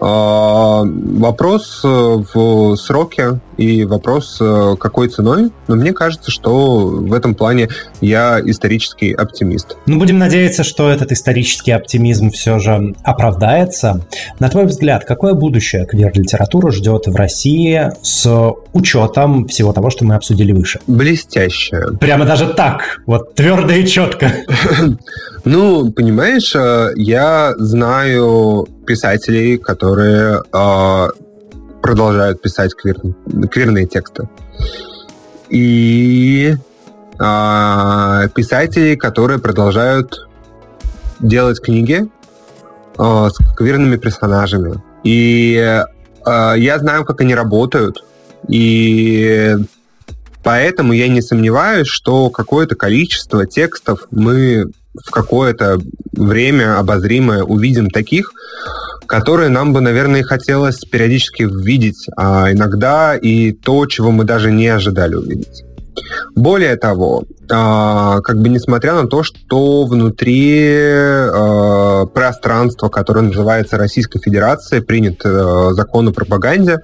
[0.00, 7.34] вопрос э, в сроке и вопрос э, какой ценой, но мне кажется, что в этом
[7.34, 7.68] плане
[8.00, 9.76] я исторический оптимист.
[9.86, 14.04] Ну, будем надеяться, что этот исторический оптимизм все же оправдается.
[14.40, 18.28] На твой взгляд, какое будущее квир-литература ждет в России с
[18.72, 20.80] учетом всего того, что мы обсудили выше?
[20.86, 21.96] Блестящее.
[22.00, 24.32] Прямо даже так, вот твердо и четко.
[25.46, 31.08] Ну, понимаешь, э, я знаю писателей, которые э,
[31.82, 32.96] продолжают писать квир,
[33.50, 34.28] квирные тексты.
[35.50, 36.54] И
[37.18, 40.28] э, писателей, которые продолжают
[41.20, 42.06] делать книги
[42.98, 44.82] э, с квирными персонажами.
[45.04, 48.04] И э, я знаю, как они работают.
[48.48, 49.56] И
[50.42, 55.78] поэтому я не сомневаюсь, что какое-то количество текстов мы в какое-то
[56.12, 58.32] время обозримое увидим таких,
[59.06, 64.68] которые нам бы, наверное, хотелось периодически видеть, а иногда и то, чего мы даже не
[64.68, 65.64] ожидали увидеть.
[66.34, 74.20] Более того, а, как бы несмотря на то, что внутри а, пространства, которое называется Российской
[74.20, 76.78] Федерацией, принят а, закон о пропаганде,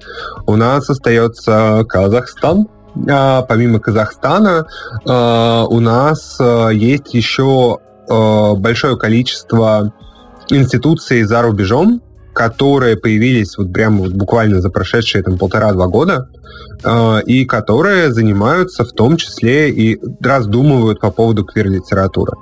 [0.46, 4.66] у нас остается Казахстан, помимо Казахстана
[5.04, 6.38] у нас
[6.72, 7.78] есть еще
[8.11, 9.92] большое количество
[10.50, 12.02] институций за рубежом,
[12.32, 16.28] которые появились вот прямо вот буквально за прошедшие там полтора-два года,
[16.82, 22.32] э, и которые занимаются в том числе и раздумывают по поводу квир-литературы.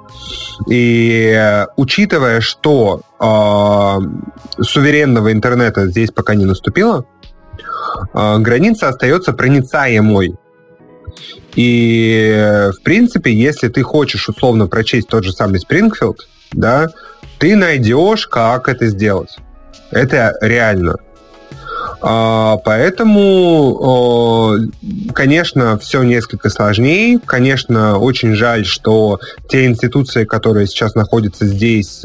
[0.68, 7.04] И э, учитывая, что э, суверенного интернета здесь пока не наступило,
[8.14, 10.36] э, граница остается проницаемой.
[11.58, 16.86] И, в принципе, если ты хочешь условно прочесть тот же самый Спрингфилд, да,
[17.40, 19.36] ты найдешь, как это сделать.
[19.90, 20.98] Это реально.
[22.00, 24.56] А, поэтому,
[25.12, 27.18] конечно, все несколько сложнее.
[27.24, 32.04] Конечно, очень жаль, что те институции, которые сейчас находятся здесь,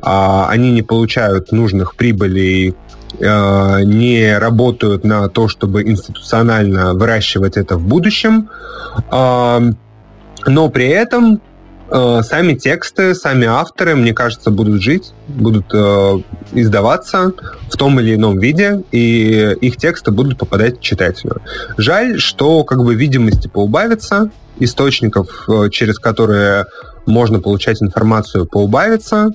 [0.00, 2.76] а, они не получают нужных прибылей,
[3.20, 8.48] не работают на то, чтобы институционально выращивать это в будущем.
[9.10, 11.40] Но при этом
[11.94, 16.20] Э, сами тексты, сами авторы, мне кажется, будут жить, будут э,
[16.52, 17.32] издаваться
[17.68, 21.42] в том или ином виде, и их тексты будут попадать к читателю.
[21.76, 24.30] Жаль, что как бы видимости поубавится,
[24.64, 26.66] источников, э, через которые
[27.06, 29.30] можно получать информацию, поубавится.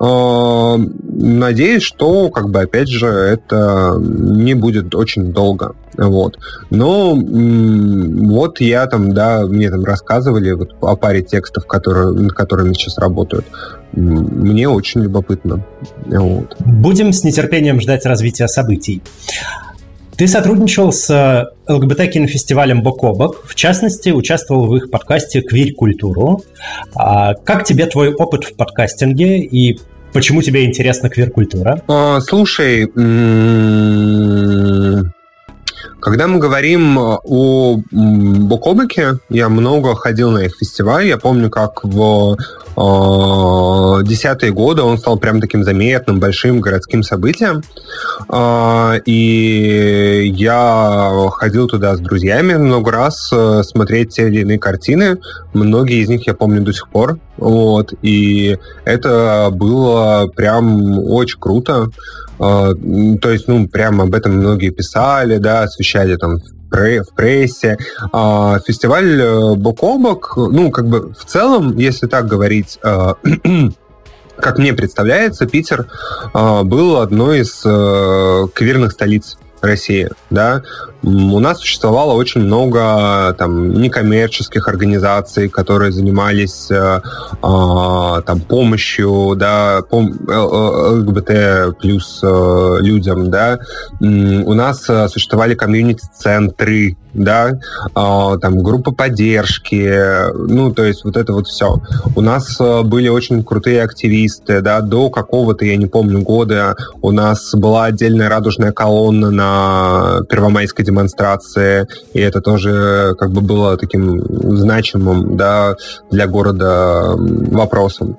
[0.00, 5.74] Э, надеюсь, что, как бы, опять же, это не будет очень долго.
[5.96, 6.38] Вот.
[6.70, 12.72] Но вот я там, да, мне там рассказывали вот о паре текстов, которые, над которыми
[12.72, 13.44] сейчас работают.
[13.92, 15.64] Мне очень любопытно.
[16.06, 16.56] Вот.
[16.60, 19.02] Будем с нетерпением ждать развития событий.
[20.22, 26.44] Ты сотрудничал с э, ЛГБТ-кинофестивалем «Бок о бок», в частности, участвовал в их подкасте «Квир-культуру».
[26.94, 29.80] А как тебе твой опыт в подкастинге и
[30.12, 31.82] почему тебе интересна квир-культура?
[31.88, 32.84] А, слушай,
[36.02, 41.06] когда мы говорим о Бокобеке, я много ходил на их фестиваль.
[41.06, 42.36] Я помню, как в
[42.74, 47.62] Э, десятые годы он стал прям таким заметным, большим городским событием.
[48.30, 55.18] Э, и я ходил туда с друзьями много раз э, смотреть те или иные картины.
[55.52, 57.18] Многие из них я помню до сих пор.
[57.36, 57.92] Вот.
[58.02, 61.88] И это было прям очень круто.
[62.42, 66.38] То есть, ну, прям об этом многие писали, да, освещали там
[66.70, 67.76] в прессе.
[68.12, 73.14] А, фестиваль э, бок о бок, ну, как бы в целом, если так говорить, э,
[74.36, 75.86] как мне представляется, Питер
[76.32, 77.60] э, был одной из
[78.54, 79.36] квирных столиц
[79.66, 80.62] России, да,
[81.02, 87.00] у нас существовало очень много там некоммерческих организаций, которые занимались э,
[87.42, 93.58] э, там помощью, да, пом ЛГБТ плюс э, людям, да.
[94.00, 101.32] У нас э, существовали комьюнити-центры, да, э, там группа поддержки, ну, то есть вот это
[101.32, 101.76] вот все.
[102.16, 107.10] У нас э, были очень крутые активисты, да, до какого-то, я не помню, года у
[107.10, 114.22] нас была отдельная радужная колонна на Первомайской демонстрации, и это тоже как бы было таким
[114.58, 115.76] значимым да,
[116.10, 118.16] для города вопросом.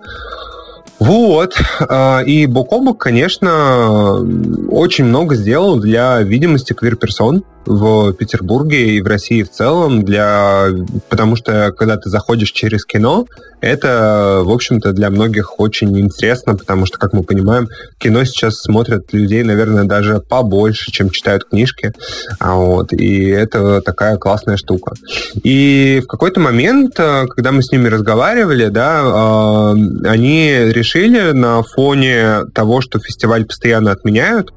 [0.99, 1.55] Вот.
[1.89, 4.25] А, и бок о бок, конечно,
[4.69, 10.68] очень много сделал для видимости квир-персон в Петербурге и в России в целом, для...
[11.09, 13.26] потому что когда ты заходишь через кино,
[13.64, 19.14] это, в общем-то, для многих очень интересно, потому что, как мы понимаем, кино сейчас смотрят
[19.14, 21.93] людей, наверное, даже побольше, чем читают книжки.
[22.39, 24.95] А вот, и это такая классная штука.
[25.43, 31.64] И в какой-то момент, э, когда мы с ними разговаривали, да, э, они решили на
[31.64, 34.51] фоне того, что фестиваль постоянно отменяют,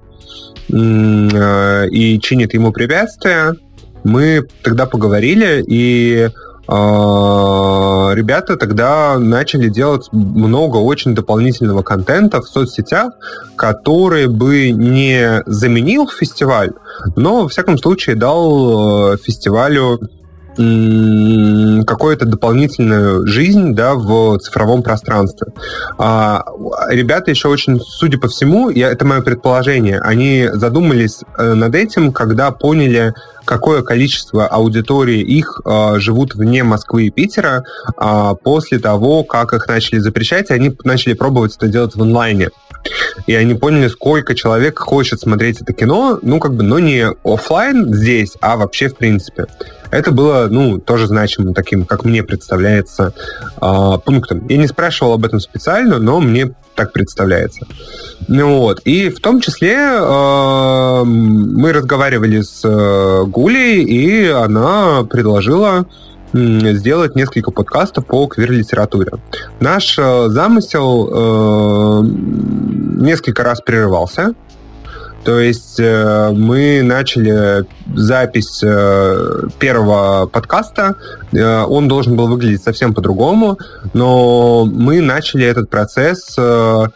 [0.69, 3.55] и чинит ему препятствия.
[4.05, 6.31] Мы тогда поговорили, и э,
[6.69, 13.15] ребята тогда начали делать много очень дополнительного контента в соцсетях,
[13.57, 16.71] который бы не заменил фестиваль,
[17.17, 19.99] но, в всяком случае, дал э, фестивалю
[20.57, 25.49] какую-то дополнительную жизнь да, в цифровом пространстве.
[25.99, 26.45] А,
[26.89, 32.13] ребята еще очень, судя по всему, я, это мое предположение, они задумались э, над этим,
[32.13, 33.15] когда поняли,
[33.47, 37.65] какое количество аудитории их э, живут вне Москвы и Питера
[37.99, 42.51] э, после того, как их начали запрещать, и они начали пробовать это делать в онлайне.
[43.27, 47.93] И они поняли, сколько человек хочет смотреть это кино, ну, как бы, но не офлайн
[47.93, 49.47] здесь, а вообще в принципе.
[49.91, 53.13] Это было, ну, тоже значимым таким, как мне представляется,
[53.61, 54.47] э, пунктом.
[54.49, 57.67] Я не спрашивал об этом специально, но мне так представляется.
[58.29, 58.81] Ну вот.
[58.85, 65.87] И в том числе э, мы разговаривали с э, Гулей, и она предложила
[66.33, 69.13] сделать несколько подкастов по квир-литературе.
[69.61, 72.07] Наш э, замысел э,
[73.01, 74.35] несколько раз прерывался.
[75.27, 77.67] То есть э, мы начали
[77.97, 80.95] запись э, первого подкаста.
[81.33, 83.59] Э, он должен был выглядеть совсем по-другому,
[83.93, 86.93] но мы начали этот процесс в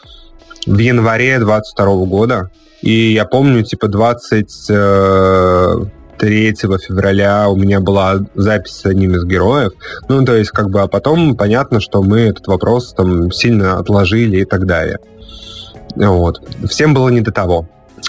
[0.64, 2.50] январе 22 года.
[2.82, 9.72] И я помню, типа, 23 февраля у меня была запись с одним из героев.
[10.08, 14.42] Ну, то есть, как бы, а потом понятно, что мы этот вопрос там сильно отложили
[14.42, 15.00] и так далее.
[15.96, 16.40] Вот.
[16.68, 17.66] Всем было не до того.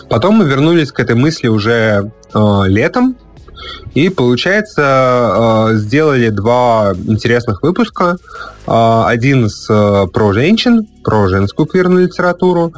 [0.10, 3.16] Потом мы вернулись к этой мысли уже э, летом,
[3.94, 8.18] и, получается, э, сделали два интересных выпуска.
[8.66, 12.74] Э, один с, э, про женщин, про женскую квирную литературу.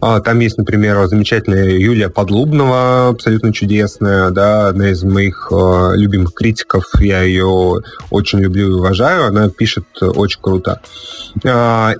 [0.00, 6.84] Там есть, например, замечательная Юлия Подлубного, абсолютно чудесная, да, одна из моих любимых критиков.
[7.00, 9.26] Я ее очень люблю и уважаю.
[9.26, 10.80] Она пишет очень круто.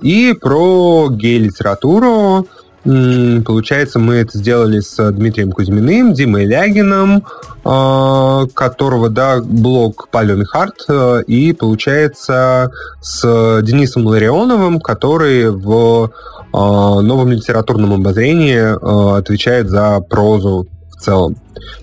[0.02, 2.46] И про гей-литературу.
[2.84, 7.24] Получается, мы это сделали с Дмитрием Кузьминым, Димой Лягином,
[7.64, 12.70] а, которого, да, блог Паленый Харт, э, и, получается,
[13.02, 16.10] с Денисом Ларионовым, который в
[16.52, 20.66] а, новом литературном обозрении э, отвечает за прозу
[20.98, 21.36] в целом.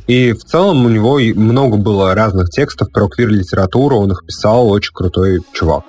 [0.08, 4.94] И в целом у него много было разных текстов про квир-литературу, он их писал, очень
[4.94, 5.84] крутой чувак.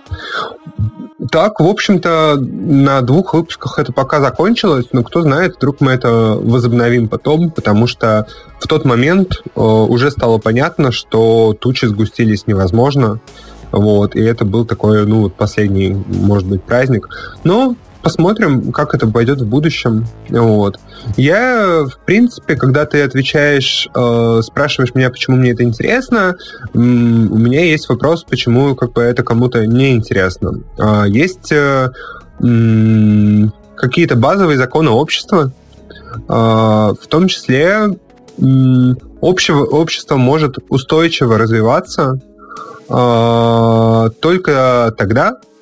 [1.31, 6.39] Так, в общем-то, на двух выпусках это пока закончилось, но кто знает, вдруг мы это
[6.41, 8.27] возобновим потом, потому что
[8.61, 13.21] в тот момент э, уже стало понятно, что тучи сгустились невозможно.
[13.73, 17.09] Вот, и это был такой, ну, последний, может быть, праздник.
[17.45, 17.75] Но
[18.07, 20.07] посмотрим, как это пойдет в будущем.
[20.29, 20.79] Вот.
[21.17, 26.37] Я, в принципе, когда ты отвечаешь, э, спрашиваешь меня, почему мне это интересно,
[26.73, 30.61] у меня есть вопрос, почему как бы это кому-то не интересно.
[30.79, 31.91] Э, есть э,
[33.75, 35.51] какие-то базовые законы общества,
[36.15, 37.89] э, в том числе
[39.21, 42.21] общего, общество может устойчиво развиваться
[42.89, 45.56] э, только тогда, Э,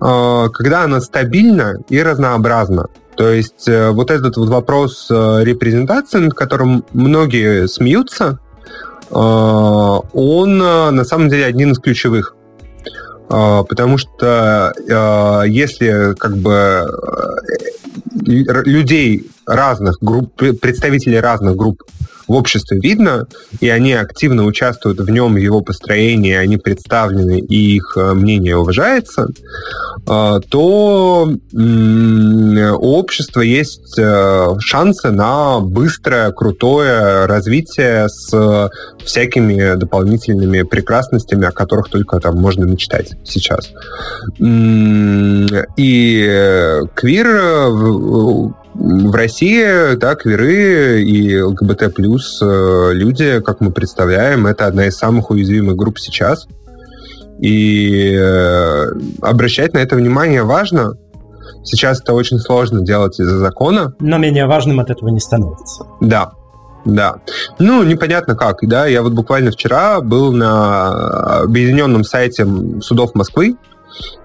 [0.00, 2.86] когда она стабильна и разнообразна.
[3.16, 8.38] То есть э, вот этот вот вопрос э, репрезентации, над которым многие смеются,
[9.08, 12.34] он на самом деле один из ключевых.
[13.28, 14.74] Потому что
[15.46, 16.88] если как бы
[18.26, 21.82] людей разных групп, представителей разных групп
[22.28, 23.26] в обществе видно,
[23.60, 28.56] и они активно участвуют в нем, в его построении, они представлены, и их э, мнение
[28.56, 29.28] уважается,
[30.08, 38.70] э, то у общества есть э, шансы на быстрое, крутое развитие с
[39.04, 43.70] всякими дополнительными прекрасностями, о которых только там можно мечтать сейчас.
[45.76, 47.26] И квир
[48.78, 54.96] в России, да, квиры и ЛГБТ плюс э, люди, как мы представляем, это одна из
[54.96, 56.46] самых уязвимых групп сейчас.
[57.40, 58.86] И э,
[59.22, 60.94] обращать на это внимание важно.
[61.64, 63.94] Сейчас это очень сложно делать из-за закона.
[63.98, 65.84] Но менее важным от этого не становится.
[66.00, 66.32] Да,
[66.84, 67.16] да.
[67.58, 68.86] Ну, непонятно как, да.
[68.86, 72.46] Я вот буквально вчера был на объединенном сайте
[72.80, 73.56] судов Москвы,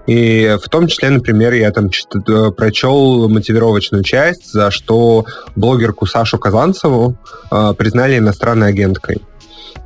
[0.06, 6.38] и в том числе, например, я там э, прочел мотивировочную часть, за что блогерку Сашу
[6.38, 7.16] Казанцеву
[7.50, 9.22] э, признали иностранной агенткой.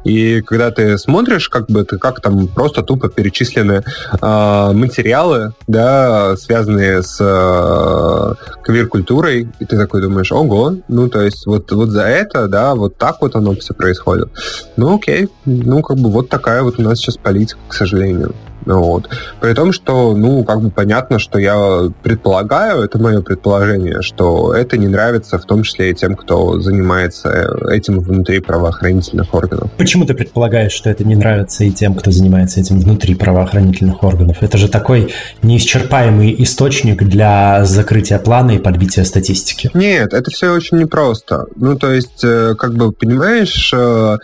[0.07, 3.83] И когда ты смотришь, как бы ты как там просто тупо перечислены
[4.23, 11.45] э, материалы, да, связанные с э, квир-культурой, и ты такой думаешь, ого, ну то есть
[11.47, 14.29] вот, вот за это, да, вот так вот оно все происходит.
[14.77, 18.33] Ну окей, ну как бы вот такая вот у нас сейчас политика, к сожалению.
[18.67, 19.09] Вот.
[19.41, 24.77] При том, что, ну, как бы понятно, что я предполагаю, это мое предположение, что это
[24.77, 29.71] не нравится в том числе и тем, кто занимается этим внутри правоохранительных органов.
[29.79, 34.39] Почему ты предполагаешь, что это не нравится и тем, кто занимается этим внутри правоохранительных органов?
[34.43, 35.13] Это же такой
[35.43, 39.71] неисчерпаемый источник для закрытия плана и подбития статистики.
[39.75, 41.47] Нет, это все очень непросто.
[41.55, 44.19] Ну, то есть, э, как бы, понимаешь, э,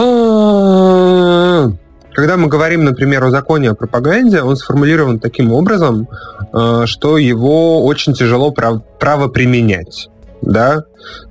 [0.00, 1.72] а,
[2.18, 6.08] когда мы говорим, например, о законе о пропаганде, он сформулирован таким образом,
[6.52, 10.08] э, что его очень тяжело прав правоприменять.
[10.42, 10.82] Да?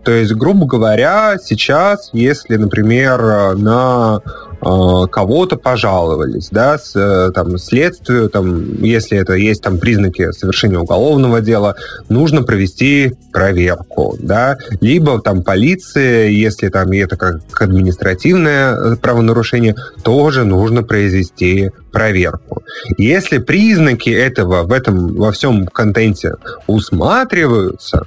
[0.06, 7.58] То есть, грубо говоря, сейчас, если, например, на Э, кого-то пожаловались, да, с, э, там,
[7.58, 11.76] следствию, там, если это есть там признаки совершения уголовного дела,
[12.10, 20.44] нужно провести проверку, да, либо там полиция, если там это как административное э, правонарушение, тоже
[20.44, 22.62] нужно произвести проверку.
[23.00, 26.36] Если признаки этого в этом во всем контенте
[26.68, 28.04] усматриваются,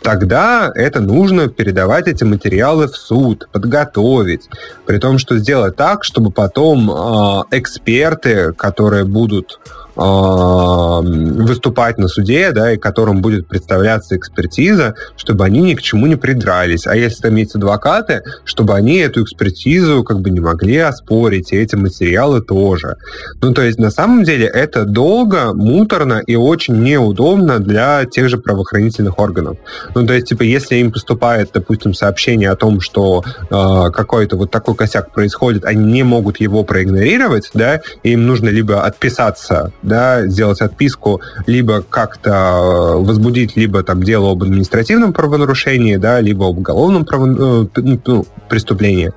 [0.00, 4.48] тогда это нужно передавать эти материалы в суд, подготовить.
[4.86, 9.58] При том, что сделать так, чтобы потом э, эксперты, которые будут
[9.94, 16.16] выступать на суде, да, и которым будет представляться экспертиза, чтобы они ни к чему не
[16.16, 16.86] придрались.
[16.86, 21.56] А если там есть адвокаты, чтобы они эту экспертизу как бы не могли оспорить, и
[21.56, 22.96] эти материалы тоже.
[23.40, 28.38] Ну, то есть, на самом деле, это долго, муторно и очень неудобно для тех же
[28.38, 29.58] правоохранительных органов.
[29.94, 34.50] Ну, то есть, типа, если им поступает, допустим, сообщение о том, что э, какой-то вот
[34.50, 40.26] такой косяк происходит, они не могут его проигнорировать, да, и им нужно либо отписаться да,
[40.26, 46.58] сделать отписку, либо как-то э, возбудить либо там дело об административном правонарушении, да, либо об
[46.58, 49.12] уголовном право, э, ну, ну, преступлении.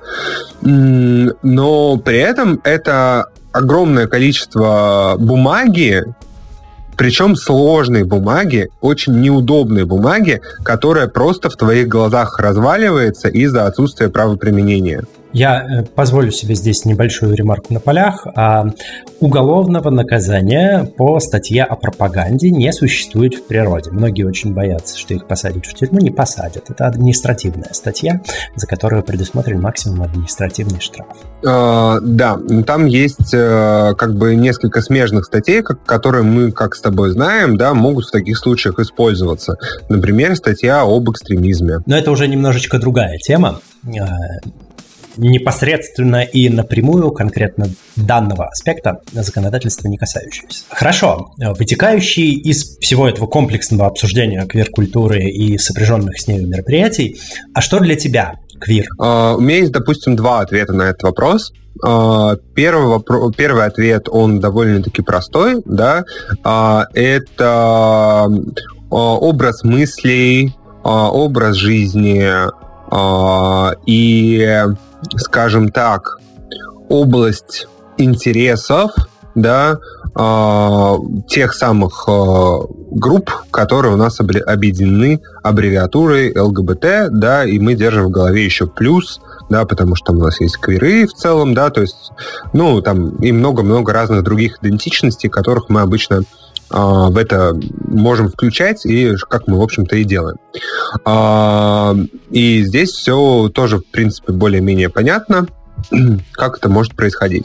[0.62, 6.04] Но при этом это огромное количество бумаги,
[6.96, 15.04] причем сложной бумаги, очень неудобной бумаги, которая просто в твоих глазах разваливается из-за отсутствия правоприменения.
[15.36, 18.26] Я э, позволю себе здесь небольшую ремарку на полях.
[18.34, 18.68] А,
[19.20, 23.90] уголовного наказания по статье о пропаганде не существует в природе.
[23.90, 25.98] Многие очень боятся, что их посадят в тюрьму.
[25.98, 26.70] Не посадят.
[26.70, 28.22] Это административная статья,
[28.54, 31.08] за которую предусмотрен максимум административный штраф.
[31.46, 37.10] А, да, там есть э, как бы несколько смежных статей, которые мы, как с тобой
[37.10, 39.58] знаем, да, могут в таких случаях использоваться.
[39.90, 41.80] Например, статья об экстремизме.
[41.84, 44.16] Но это уже немножечко другая тема а,
[45.16, 50.64] непосредственно и напрямую конкретно данного аспекта законодательства не касающегося.
[50.68, 57.20] Хорошо, вытекающий из всего этого комплексного обсуждения квир-культуры и сопряженных с ней мероприятий,
[57.54, 58.86] а что для тебя квир?
[58.98, 61.52] Uh, у меня есть, допустим, два ответа на этот вопрос.
[61.84, 63.02] Uh, первый,
[63.36, 66.04] первый ответ, он довольно-таки простой, да,
[66.44, 68.28] uh, это
[68.88, 70.54] образ мыслей,
[70.84, 72.24] образ жизни
[73.86, 74.64] и
[75.16, 76.18] скажем так,
[76.88, 78.92] область интересов,
[79.34, 79.78] да,
[80.18, 80.96] э,
[81.28, 82.58] тех самых э,
[82.90, 89.20] групп, которые у нас объединены аббревиатурой ЛГБТ, да, и мы держим в голове еще плюс,
[89.50, 92.12] да, потому что у нас есть квиры в целом, да, то есть,
[92.52, 96.22] ну, там и много-много разных других идентичностей, которых мы обычно
[96.68, 97.58] в это
[97.88, 100.36] можем включать, и как мы, в общем-то, и делаем.
[101.04, 101.94] А,
[102.30, 105.46] и здесь все тоже, в принципе, более-менее понятно
[106.32, 107.44] как это может происходить.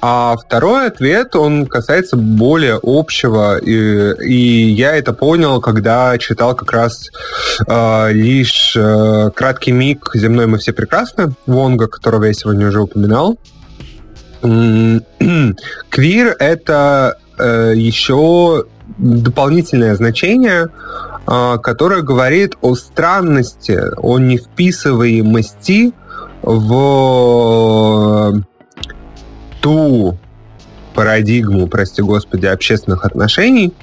[0.00, 6.72] А второй ответ, он касается более общего, и, и я это понял, когда читал как
[6.72, 7.10] раз
[7.66, 13.38] э, лишь э, краткий миг «Земной мы все прекрасны» Вонга, которого я сегодня уже упоминал.
[15.90, 18.66] Квир— это еще
[18.98, 20.68] дополнительное значение,
[21.26, 25.92] э, которое говорит о странности, о невписываемости
[26.42, 28.42] в
[29.60, 30.18] ту
[30.94, 33.74] парадигму, прости господи, общественных отношений,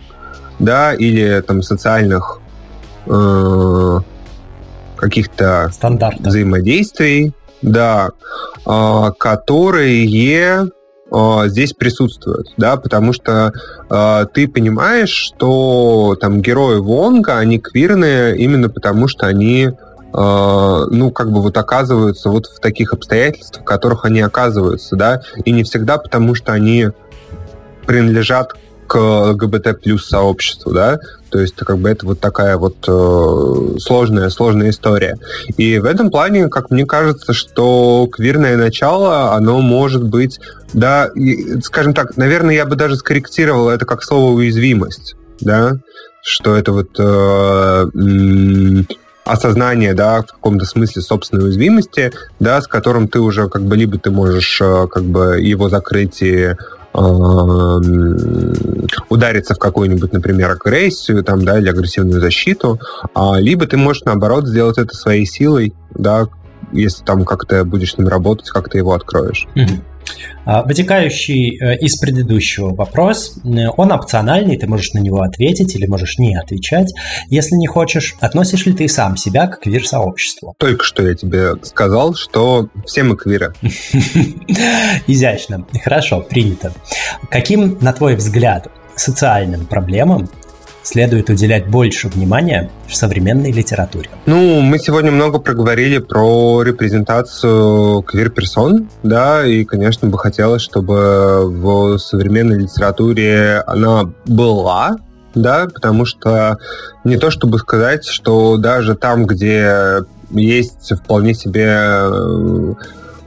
[0.59, 2.39] да, или там социальных
[3.05, 3.99] э,
[4.95, 5.71] каких-то
[6.19, 8.11] взаимодействий, да,
[8.65, 10.05] э, которые
[11.13, 13.53] Э, здесь присутствуют, да, потому что
[13.89, 19.71] э, ты понимаешь, что там герои Вонга, они квирные именно потому, что они э,
[20.11, 25.51] ну, как бы вот оказываются вот в таких обстоятельствах, в которых они оказываются, да, и
[25.51, 26.89] не всегда потому, что они
[27.85, 28.55] принадлежат
[28.93, 30.99] к ЛГБТ плюс сообществу, да,
[31.31, 35.17] то есть как бы это вот такая вот э, сложная, сложная история.
[35.57, 40.39] И в этом плане, как мне кажется, что квирное начало, оно может быть,
[40.73, 45.79] да, и, скажем так, наверное, я бы даже скорректировал это как слово уязвимость, да,
[46.21, 47.85] что это вот э,
[49.25, 53.97] осознание, да, в каком-то смысле собственной уязвимости, да, с которым ты уже как бы либо
[53.97, 56.55] ты можешь э, как бы его закрыть и
[59.09, 62.79] удариться в какую-нибудь, например, агрессию там, да, или агрессивную защиту,
[63.13, 66.27] а, либо ты можешь, наоборот, сделать это своей силой, да,
[66.71, 69.47] если там как-то будешь с ним работать, как ты его откроешь.
[69.55, 69.81] Mm-hmm.
[70.45, 75.85] А, вытекающий э, из предыдущего вопрос, э, он опциональный, ты можешь на него ответить или
[75.85, 76.93] можешь не отвечать,
[77.29, 78.15] если не хочешь.
[78.19, 80.55] Относишь ли ты сам себя к квир-сообществу?
[80.57, 83.53] Только что я тебе сказал, что все мы квиры.
[85.07, 85.65] Изящно.
[85.81, 86.73] Хорошо, принято.
[87.29, 90.29] Каким, на твой взгляд, социальным проблемам
[90.83, 94.09] следует уделять больше внимания в современной литературе?
[94.25, 101.97] Ну, мы сегодня много проговорили про репрезентацию квир-персон, да, и, конечно, бы хотелось, чтобы в
[101.97, 104.97] современной литературе она была,
[105.33, 106.57] да, потому что
[107.03, 112.75] не то чтобы сказать, что даже там, где есть вполне себе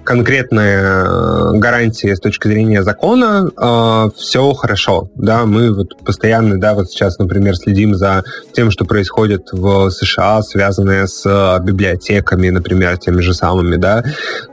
[0.07, 5.11] конкретные э, гарантии с точки зрения закона, э, все хорошо.
[5.17, 10.43] Да, мы вот постоянно, да, вот сейчас, например, следим за тем, что происходит в США,
[10.43, 14.05] связанное с э, библиотеками, например, теми же самыми, да.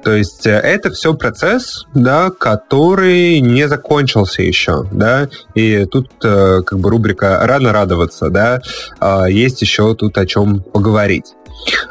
[0.03, 6.61] То есть э, это все процесс, да, который не закончился еще, да, и тут э,
[6.65, 8.61] как бы рубрика «Рано радоваться», да,
[8.99, 11.35] э, есть еще тут о чем поговорить.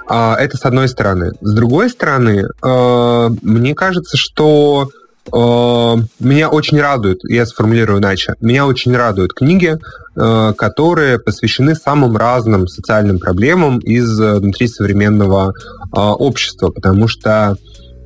[0.09, 1.33] А, это с одной стороны.
[1.41, 4.91] С другой стороны, а, мне кажется, что
[5.33, 9.79] а, меня очень радует, я сформулирую иначе, меня очень радуют книги,
[10.14, 15.55] которые посвящены самым разным социальным проблемам из внутри современного
[15.91, 17.57] общества, потому что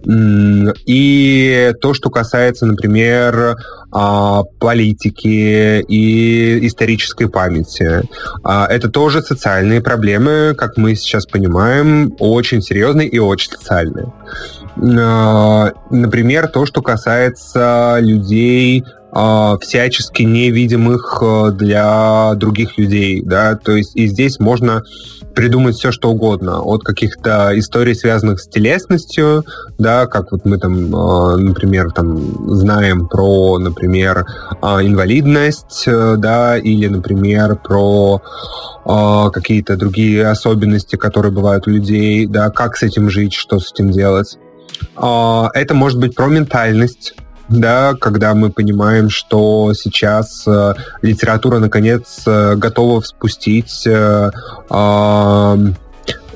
[0.08, 3.56] и то, что касается, например,
[3.90, 8.02] а, политики и исторической памяти.
[8.44, 14.12] А, это тоже социальные проблемы, как мы сейчас понимаем, очень серьезные и очень социальные.
[14.76, 18.84] А, например, то, что касается людей
[19.60, 24.82] всячески невидимых для других людей, да, то есть и здесь можно
[25.36, 26.62] придумать все, что угодно.
[26.62, 29.44] От каких-то историй, связанных с телесностью,
[29.78, 34.26] да, как вот мы там, а, например, там знаем про, например,
[34.62, 38.22] а, инвалидность, э, да, или, например, про
[38.86, 43.72] а, какие-то другие особенности, которые бывают у людей, да, как с этим жить, что с
[43.72, 44.38] этим делать.
[44.96, 47.14] Это может быть про ментальность,
[47.48, 54.30] да, когда мы понимаем, что сейчас э, литература наконец э, готова спустить э,
[54.70, 55.56] э,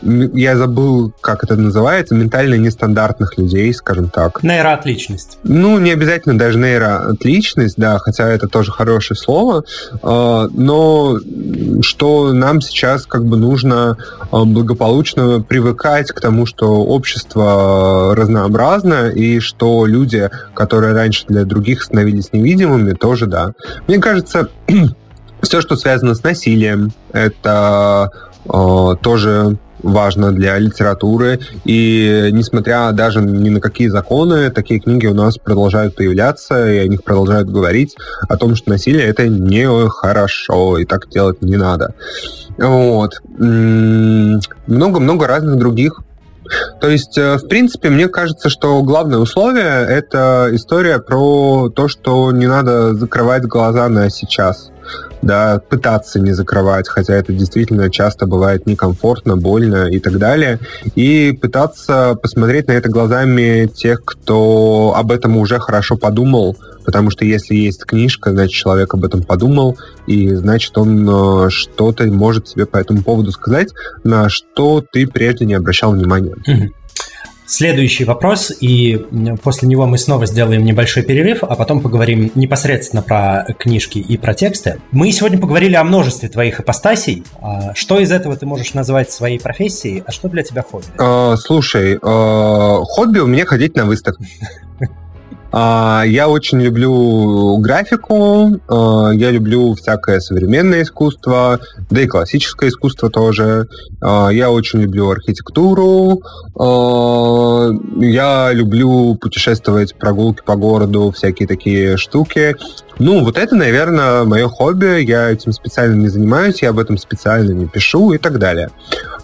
[0.02, 4.42] я забыл, как это называется, ментально нестандартных людей, скажем так.
[4.42, 5.38] Нейроотличность.
[5.42, 9.64] Ну, не обязательно даже нейроотличность, да, хотя это тоже хорошее слово,
[10.02, 11.18] а, но
[11.82, 13.96] что нам сейчас как бы нужно
[14.30, 21.82] а, благополучно привыкать к тому, что общество разнообразно, и что люди, которые раньше для других
[21.82, 23.52] становились невидимыми, тоже, да.
[23.86, 24.48] Мне кажется,
[25.42, 28.10] все, что связано с насилием, это
[28.44, 31.40] э, тоже важно для литературы.
[31.64, 36.86] И несмотря даже ни на какие законы, такие книги у нас продолжают появляться, и о
[36.86, 37.96] них продолжают говорить
[38.28, 41.94] о том, что насилие это не хорошо, и так делать не надо.
[42.58, 43.20] Вот.
[43.38, 46.02] Много-много разных других
[46.80, 52.32] то есть, э, в принципе, мне кажется, что главное условие— это история про то, что
[52.32, 54.70] не надо закрывать глаза на сейчас
[55.22, 60.58] да, пытаться не закрывать, хотя это действительно часто бывает некомфортно, больно и так далее,
[60.94, 67.24] и пытаться посмотреть на это глазами тех, кто об этом уже хорошо подумал, потому что
[67.24, 69.76] если есть книжка, значит, человек об этом подумал,
[70.06, 73.68] и значит, он э, что-то может себе по этому поводу сказать,
[74.04, 76.34] на что ты прежде не обращал внимания.
[77.50, 78.96] Следующий вопрос, и
[79.42, 84.34] после него мы снова сделаем небольшой перерыв, а потом поговорим непосредственно про книжки и про
[84.34, 84.80] тексты.
[84.92, 87.24] Мы сегодня поговорили о множестве твоих ипостасей.
[87.42, 90.86] А что из этого ты можешь назвать своей профессией, а что для тебя хобби?
[90.96, 94.28] А, слушай, а, хобби у меня ходить на выставки.
[95.52, 101.58] А, я очень люблю графику, а, я люблю всякое современное искусство,
[101.90, 103.66] да и классическое искусство тоже.
[104.00, 106.22] А, я очень люблю архитектуру,
[106.56, 112.56] я люблю путешествовать, прогулки по городу, всякие такие штуки.
[113.00, 115.02] Ну, вот это, наверное, мое хобби.
[115.02, 118.70] Я этим специально не занимаюсь, я об этом специально не пишу и так далее.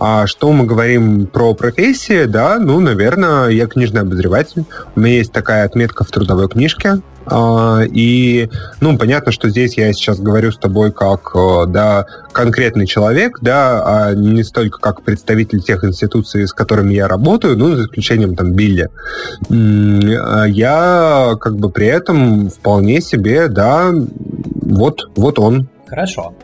[0.01, 4.65] А что мы говорим про профессии, да, ну, наверное, я книжный обозреватель.
[4.95, 7.03] У меня есть такая отметка в трудовой книжке.
[7.27, 8.49] А, и,
[8.81, 13.83] ну, понятно, что здесь я сейчас говорю с тобой как, э, да, конкретный человек, да,
[13.85, 18.53] а не столько как представитель тех институций, с которыми я работаю, ну, за исключением там
[18.53, 18.89] Билли.
[19.51, 25.69] А я как бы при этом вполне себе, да, вот, вот он.
[25.89, 26.35] Хорошо.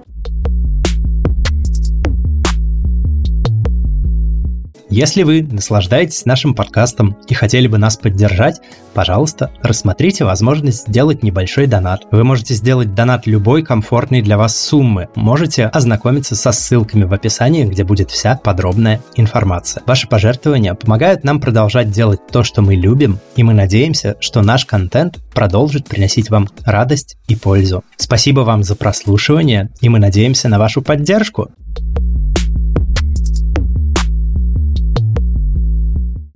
[4.93, 8.61] Если вы наслаждаетесь нашим подкастом и хотели бы нас поддержать,
[8.93, 12.03] пожалуйста, рассмотрите возможность сделать небольшой донат.
[12.11, 15.09] Вы можете сделать донат любой комфортной для вас суммы.
[15.15, 19.83] Можете ознакомиться со ссылками в описании, где будет вся подробная информация.
[19.87, 24.67] Ваши пожертвования помогают нам продолжать делать то, что мы любим, и мы надеемся, что наш
[24.67, 27.83] контент продолжит приносить вам радость и пользу.
[27.97, 31.49] Спасибо вам за прослушивание, и мы надеемся на вашу поддержку.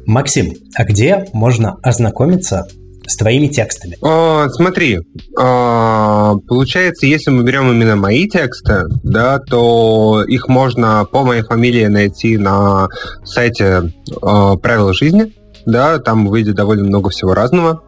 [0.06, 2.66] Максим, а где можно ознакомиться
[3.06, 3.96] с твоими текстами?
[4.02, 5.00] А, смотри,
[5.38, 11.86] а, получается, если мы берем именно мои тексты, да, то их можно по моей фамилии
[11.86, 12.88] найти на
[13.24, 13.92] сайте
[14.22, 15.32] а, «Правила жизни»,
[15.66, 17.82] да, там выйдет довольно много всего разного.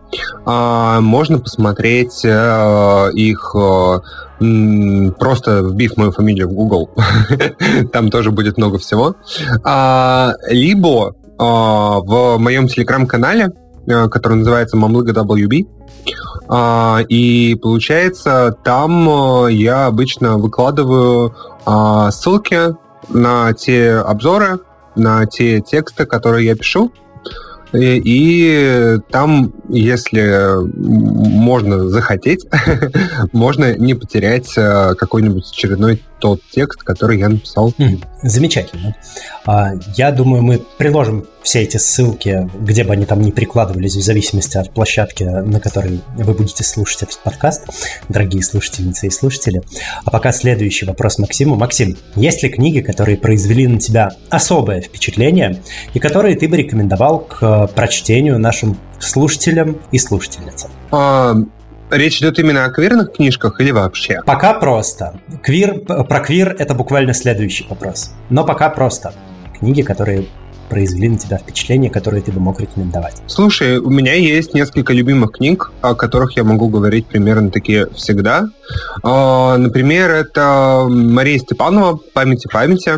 [0.44, 4.00] А, можно посмотреть а, их а,
[4.38, 6.90] просто вбив мою фамилию в Google,
[7.92, 9.14] там тоже будет много всего.
[9.64, 13.52] А, либо в моем телеграм-канале,
[13.86, 15.66] э, который называется Мамлыга WB.
[16.48, 21.34] А, и получается, там э, я обычно выкладываю
[21.66, 22.74] а, ссылки
[23.10, 24.60] на те обзоры,
[24.96, 26.90] на те тексты, которые я пишу.
[27.72, 32.46] И, и там, если можно захотеть,
[33.32, 37.72] можно не потерять э, какой-нибудь очередной тот текст, который я написал.
[38.22, 38.96] Замечательно.
[39.46, 44.02] А, я думаю, мы приложим все эти ссылки, где бы они там ни прикладывались, в
[44.02, 47.64] зависимости от площадки, на которой вы будете слушать этот подкаст,
[48.10, 49.62] дорогие слушательницы и слушатели.
[50.04, 51.56] А пока следующий вопрос Максиму.
[51.56, 55.62] Максим, есть ли книги, которые произвели на тебя особое впечатление
[55.94, 60.70] и которые ты бы рекомендовал к прочтению нашим слушателям и слушательницам?
[60.90, 61.34] А,
[61.90, 64.20] Речь идет именно о квирных книжках или вообще?
[64.26, 65.18] Пока просто.
[65.42, 68.12] Квир, про квир это буквально следующий вопрос.
[68.28, 69.14] Но пока просто.
[69.58, 70.26] Книги, которые
[70.68, 73.22] произвели на тебя впечатление, которые ты бы мог рекомендовать?
[73.26, 78.48] Слушай, у меня есть несколько любимых книг, о которых я могу говорить примерно такие всегда.
[79.02, 82.92] А, например, это Мария Степанова «Памяти памяти»,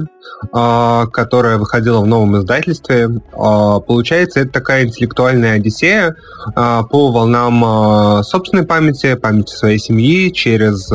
[0.52, 3.08] а, которая выходила в новом издательстве.
[3.32, 6.16] А, получается, это такая интеллектуальная одиссея
[6.54, 10.90] по волнам собственной памяти, памяти своей семьи, через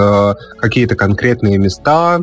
[0.59, 2.19] какие-то конкретные места,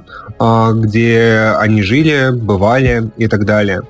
[0.74, 3.83] где они жили, бывали и так далее.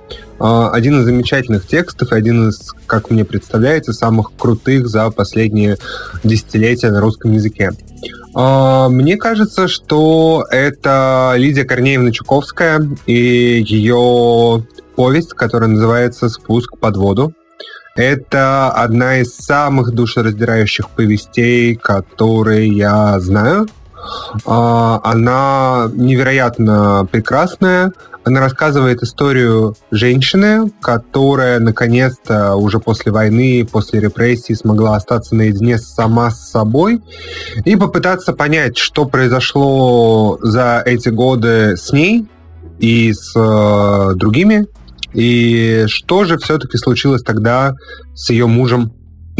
[0.42, 5.76] Один из замечательных текстов и один из, как мне представляется, самых крутых за последние
[6.24, 7.70] десятилетия на русском языке.
[8.34, 14.66] А, мне кажется, что это Лидия Корнеевна Чуковская и ее
[14.96, 17.34] повесть, которая называется «Спуск под воду».
[17.94, 23.68] Это одна из самых душераздирающих повестей, которые я знаю.
[24.44, 27.92] А, она невероятно прекрасная,
[28.24, 36.30] она рассказывает историю женщины, которая наконец-то уже после войны, после репрессий смогла остаться наедине сама
[36.30, 37.00] с собой
[37.64, 42.28] и попытаться понять, что произошло за эти годы с ней
[42.78, 44.66] и с э, другими,
[45.14, 47.74] и что же все-таки случилось тогда
[48.14, 48.92] с ее мужем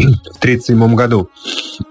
[0.07, 1.29] в 1937 году.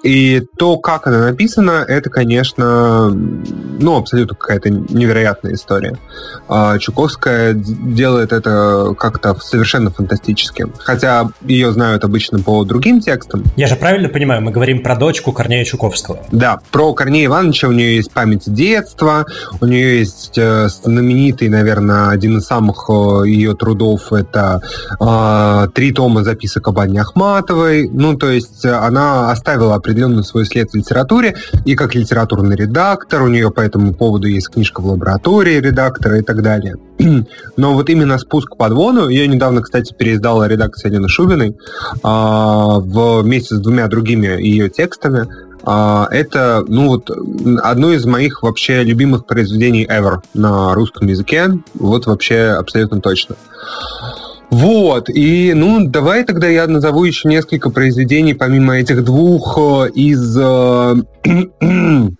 [0.03, 5.99] И то, как она написана, это, конечно, ну, абсолютно какая-то невероятная история.
[6.49, 10.67] А Чуковская делает это как-то совершенно фантастически.
[10.79, 13.45] Хотя ее знают обычно по другим текстам.
[13.57, 16.19] Я же правильно понимаю, мы говорим про дочку Корнея Чуковского.
[16.31, 19.27] Да, про Корнея Ивановича у нее есть память детства,
[19.61, 24.61] у нее есть э, знаменитый, наверное, один из самых э, ее трудов, это
[25.01, 30.73] э, три тома записок об Анне Ахматовой, Ну, то есть она оставила определенный свой след
[30.73, 35.61] в литературе, и как литературный редактор, у нее по этому поводу есть книжка в лаборатории
[35.61, 36.75] редактора и так далее.
[37.57, 41.57] Но вот именно «Спуск под вону», ее недавно, кстати, переиздала редакция Елены Шубиной
[42.03, 45.29] а, вместе с двумя другими ее текстами.
[45.63, 47.09] А, это, ну вот,
[47.63, 51.51] одно из моих вообще любимых произведений ever на русском языке.
[51.75, 53.37] Вот вообще абсолютно точно.
[54.53, 60.37] Вот, и, ну, давай тогда я назову еще несколько произведений, помимо этих двух, э, из
[60.39, 60.95] э,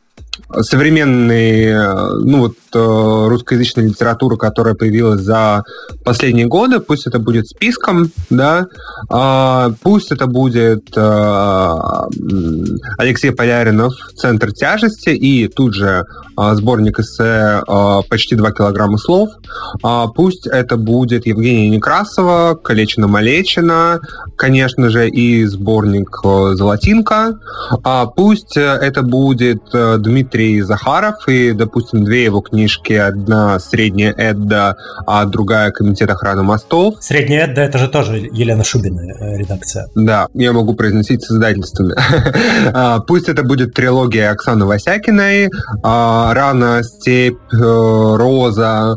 [0.61, 5.65] современной, э, ну вот, э, русскоязычной литературы, которая появилась за
[6.05, 8.67] последние годы, пусть это будет списком, да,
[9.11, 11.75] а, пусть это будет э,
[12.99, 16.05] Алексей Поляринов «Центр тяжести» и тут же
[16.37, 17.63] сборник эссе
[18.09, 19.31] «Почти 2 килограмма слов»,
[19.83, 24.01] а, пусть это будет Евгения Некрасова «Калечина-малечина»,
[24.37, 27.39] конечно же, и сборник «Золотинка»,
[27.85, 34.77] а, пусть это будет Дмитрий Дмитрий Захаров, и, допустим, две его книжки, одна «Средняя Эдда»,
[35.07, 36.97] а другая «Комитет охраны мостов».
[37.01, 39.87] «Средняя Эдда»— это же тоже Елена Шубина э, редакция.
[39.95, 41.95] Да, я могу произносить с издательствами.
[42.75, 45.51] А, пусть это будет трилогия Оксаны Васякиной,
[45.83, 48.97] а, «Рана», «Степь», э, «Роза»,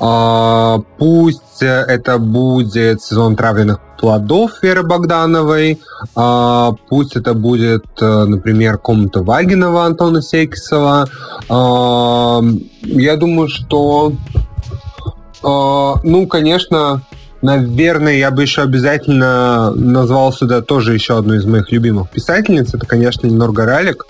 [0.00, 5.80] а, пусть это будет сезон травленных плодов Веры Богдановой,
[6.14, 11.08] а, пусть это будет, э, например, комната Вагинова Антона Секисова.
[11.48, 12.40] А,
[12.82, 14.12] я думаю, что,
[15.42, 17.02] а, ну, конечно,
[17.46, 22.74] Наверное, я бы еще обязательно назвал сюда тоже еще одну из моих любимых писательниц.
[22.74, 24.04] Это, конечно, Норга Ралик.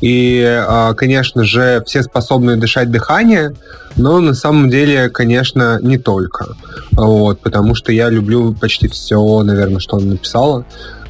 [0.00, 3.54] И, а, конечно же, все способны дышать дыхание,
[3.94, 6.56] но на самом деле, конечно, не только.
[6.90, 10.64] Вот, потому что я люблю почти все, наверное, что она написала.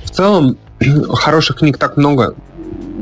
[0.04, 0.58] В целом,
[1.08, 2.34] хороших книг так много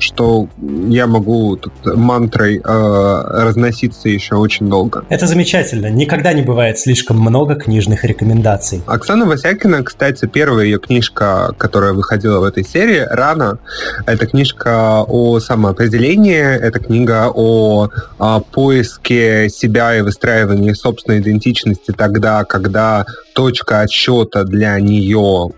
[0.00, 0.48] что
[0.88, 5.04] я могу тут мантрой э, разноситься еще очень долго.
[5.08, 5.86] Это замечательно.
[5.90, 8.82] Никогда не бывает слишком много книжных рекомендаций.
[8.86, 13.58] Оксана Васякина, кстати, первая ее книжка, которая выходила в этой серии, «Рано»,
[14.06, 22.44] это книжка о самоопределении, это книга о, о поиске себя и выстраивании собственной идентичности тогда,
[22.44, 25.50] когда точка отсчета для нее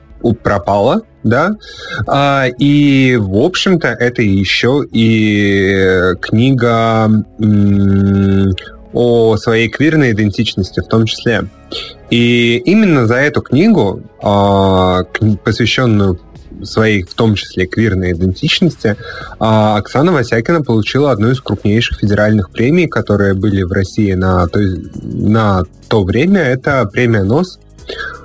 [0.43, 1.57] пропала, да,
[2.07, 7.11] а, и, в общем-то, это еще и книга
[8.93, 11.45] о своей квирной идентичности в том числе.
[12.11, 15.05] И именно за эту книгу, а,
[15.45, 16.21] посвященную
[16.63, 18.97] своей, в том числе, квирной идентичности,
[19.39, 24.61] а, Оксана Васякина получила одну из крупнейших федеральных премий, которые были в России на то,
[24.61, 26.41] на то время.
[26.41, 27.59] Это премия НОС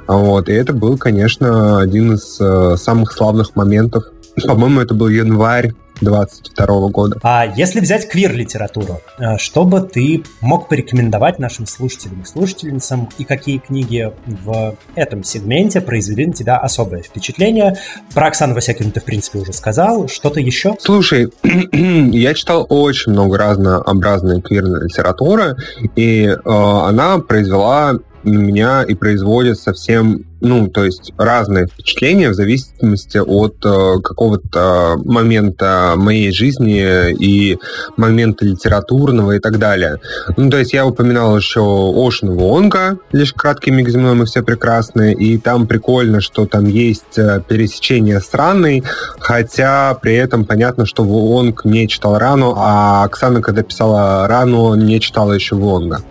[0.07, 4.05] вот, и это был, конечно, один из э, самых славных моментов.
[4.47, 7.19] По-моему, это был январь 22 года.
[7.23, 13.23] А если взять квир-литературу, э, что бы ты мог порекомендовать нашим слушателям и слушательницам, и
[13.23, 17.77] какие книги в этом сегменте произвели на тебя особое впечатление?
[18.13, 20.07] Про Оксану Васякину ты, в принципе, уже сказал.
[20.07, 20.75] Что-то еще?
[20.79, 25.55] Слушай, я читал очень много разнообразной квирной литературы,
[25.95, 32.35] и э, она произвела на меня и производит совсем ну, то есть разные впечатления в
[32.35, 37.57] зависимости от э, какого-то момента моей жизни и
[37.95, 39.97] момента литературного и так далее.
[40.35, 45.13] Ну, то есть я упоминал еще Ошин Вонга, лишь краткий миг земной мы все прекрасны,
[45.13, 48.83] и там прикольно, что там есть э, пересечение страны,
[49.19, 54.99] хотя при этом понятно, что Вонг не читал Рану, а Оксана, когда писала Рану, не
[54.99, 56.01] читала еще Вонга.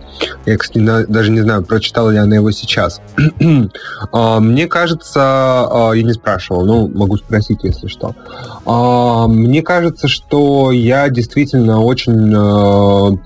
[0.45, 1.63] Я, кстати, даже не знаю,
[2.07, 3.01] прочитала ли она его сейчас.
[4.11, 8.15] А, мне кажется, а, я не спрашивал, но могу спросить, если что.
[8.65, 12.13] А, мне кажется, что я действительно очень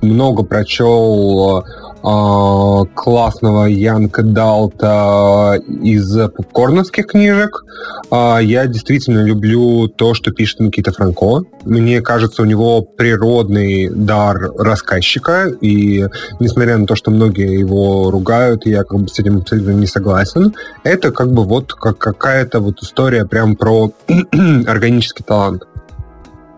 [0.02, 1.66] много прочел
[2.02, 7.64] классного Янка Далта из попкорновских книжек.
[8.10, 11.44] А, я действительно люблю то, что пишет Никита Франко.
[11.64, 16.08] Мне кажется, у него природный дар рассказчика, и
[16.40, 20.54] несмотря на то, что многие его ругают, я как бы с этим абсолютно не согласен,
[20.84, 23.92] это как бы вот как какая-то вот история прям про
[24.68, 25.64] органический талант.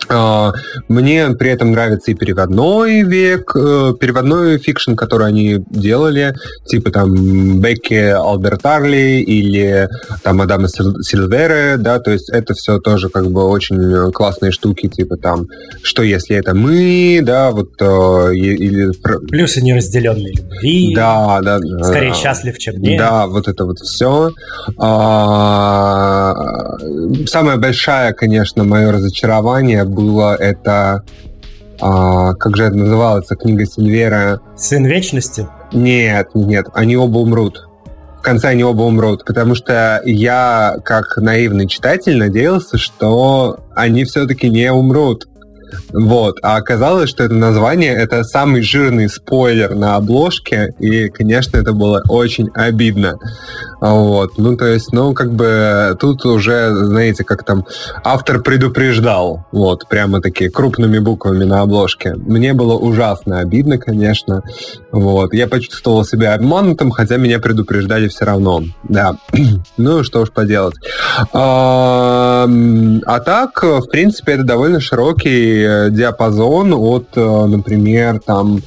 [0.09, 0.53] А,
[0.87, 6.35] мне при этом нравится и переводной век, э, переводной fiction, который они делали,
[6.65, 9.89] типа там Бекки Алберталли или
[10.23, 15.17] там Адама Сильверы, да, то есть это все тоже как бы очень классные штуки, типа
[15.17, 15.47] там
[15.81, 18.91] «Что если это мы?», да, вот э, или...
[19.27, 20.93] Плюсы неразделенной любви.
[20.95, 21.59] Да, да.
[21.83, 22.99] Скорее да, счастлив, чем нет.
[22.99, 24.31] Да, вот это вот все.
[24.77, 26.33] А,
[27.25, 31.03] самая большая, конечно, мое разочарование было это...
[31.81, 34.39] А, как же это называлось, книга Сильвера?
[34.55, 35.47] «Сын Вечности»?
[35.73, 37.67] Нет, нет, они оба умрут.
[38.19, 44.49] В конце они оба умрут, потому что я, как наивный читатель, надеялся, что они все-таки
[44.49, 45.27] не умрут.
[45.91, 46.39] Вот.
[46.41, 52.01] А оказалось, что это название— это самый жирный спойлер на обложке, и, конечно, это было
[52.09, 53.17] очень обидно.
[53.81, 54.37] Вот.
[54.37, 57.65] Ну, то есть, ну, как бы тут уже, знаете, как там
[58.03, 62.13] автор предупреждал, вот, прямо такие крупными буквами на обложке.
[62.15, 64.41] Мне было ужасно обидно, конечно.
[64.91, 65.33] Вот.
[65.33, 68.63] Я почувствовал себя обманутым, хотя меня предупреждали все равно.
[68.83, 69.17] Да.
[69.77, 70.75] ну, что уж поделать.
[71.33, 72.47] А,
[73.05, 78.61] а так, в принципе, это довольно широкий э, диапазон от, э, например, там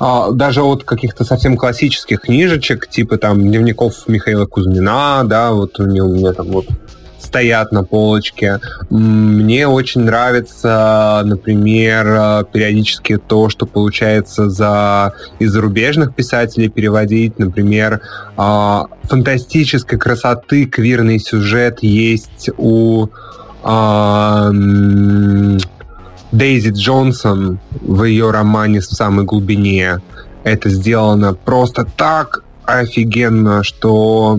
[0.00, 5.84] а, даже от каких-то совсем классических книжечек, типа там дневников Михаила Кузьмина, да, вот у
[5.84, 6.66] меня, у меня там вот
[7.24, 8.60] стоят на полочке.
[8.90, 17.38] Мне очень нравится, например, э, периодически то, что получается за из зарубежных писателей переводить.
[17.38, 18.00] Например,
[18.36, 23.08] а, фантастической красоты квирный сюжет есть у
[23.62, 24.50] а,
[26.34, 30.00] Дейзи Джонсон в ее романе «В самой глубине».
[30.42, 34.38] Это сделано просто так офигенно, что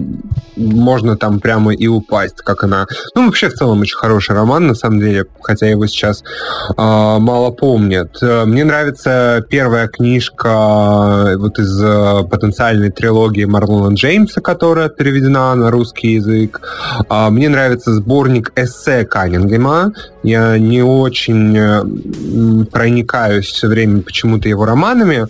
[0.55, 2.87] можно там прямо и упасть, как она...
[3.15, 7.51] Ну, вообще, в целом, очень хороший роман, на самом деле, хотя его сейчас э, мало
[7.51, 8.17] помнят.
[8.21, 16.13] Мне нравится первая книжка вот из э, потенциальной трилогии Марлона Джеймса, которая переведена на русский
[16.13, 16.61] язык.
[17.09, 19.93] Э, мне нравится сборник эссе Каннингема.
[20.23, 25.27] Я не очень э, проникаюсь все время почему-то его романами,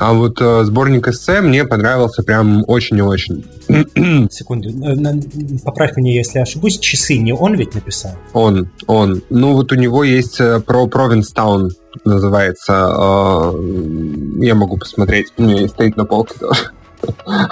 [0.00, 3.44] а вот э, сборник эссе мне понравился прям очень и очень.
[4.30, 4.70] Секунду,
[5.62, 8.12] поправь меня, если ошибусь, часы не он ведь написал?
[8.32, 9.22] Он, он.
[9.28, 11.72] Ну вот у него есть э, про Провинстаун
[12.06, 12.72] называется.
[12.72, 16.70] Э, я могу посмотреть, у меня стоит на полке тоже.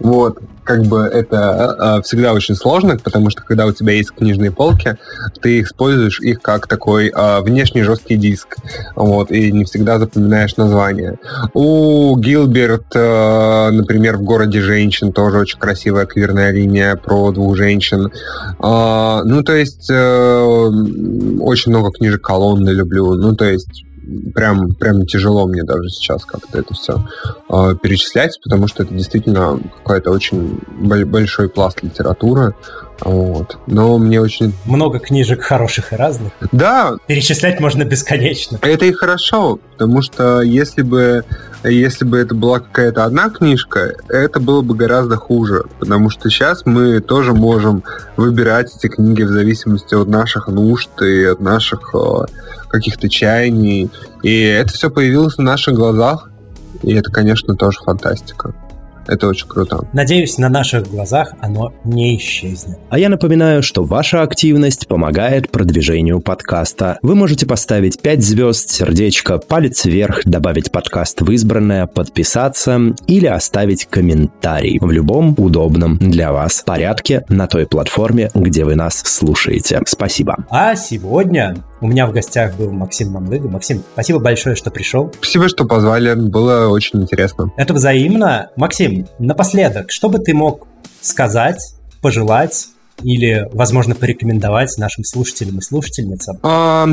[0.00, 0.38] Вот
[0.70, 4.96] как бы это э, всегда очень сложно, потому что когда у тебя есть книжные полки,
[5.42, 8.56] ты используешь их как такой э, внешний жесткий диск,
[8.94, 11.18] вот, и не всегда запоминаешь название.
[11.54, 18.12] У Гилберт, например, в «Городе женщин» тоже очень красивая квирная линия про двух женщин.
[18.60, 20.70] Ну, то есть э,
[21.40, 23.84] очень много книжек колонны люблю, ну, то есть
[24.34, 27.04] прям, прям тяжело мне даже сейчас как-то это все
[27.48, 30.60] э, перечислять, потому что это действительно какой-то очень
[31.06, 32.54] большой пласт литературы.
[33.00, 33.56] Вот.
[33.66, 34.52] Но мне очень...
[34.66, 36.32] Много книжек хороших и разных.
[36.52, 36.96] Да.
[37.06, 38.58] Перечислять можно бесконечно.
[38.60, 41.24] Это и хорошо, потому что если бы,
[41.64, 46.64] если бы это была какая-то одна книжка, это было бы гораздо хуже, потому что сейчас
[46.64, 47.82] мы тоже можем
[48.16, 51.98] выбирать эти книги в зависимости от наших нужд и от наших э,
[52.68, 53.90] каких-то чаяний.
[54.22, 56.30] И это все появилось на наших глазах,
[56.82, 58.54] и это, конечно, тоже фантастика.
[59.10, 59.80] Это очень круто.
[59.92, 62.78] Надеюсь, на наших глазах оно не исчезнет.
[62.90, 66.98] А я напоминаю, что ваша активность помогает продвижению подкаста.
[67.02, 73.86] Вы можете поставить 5 звезд, сердечко, палец вверх, добавить подкаст в избранное, подписаться или оставить
[73.86, 79.80] комментарий в любом удобном для вас порядке на той платформе, где вы нас слушаете.
[79.86, 80.36] Спасибо.
[80.50, 83.48] А сегодня у меня в гостях был Максим Мамлыга.
[83.48, 85.12] Максим, спасибо большое, что пришел.
[85.16, 86.14] Спасибо, что позвали.
[86.14, 87.52] Было очень интересно.
[87.56, 88.50] Это взаимно.
[88.56, 90.66] Максим, напоследок, что бы ты мог
[91.00, 92.68] сказать, пожелать
[93.02, 96.38] или, возможно, порекомендовать нашим слушателям и слушательницам?
[96.42, 96.86] А,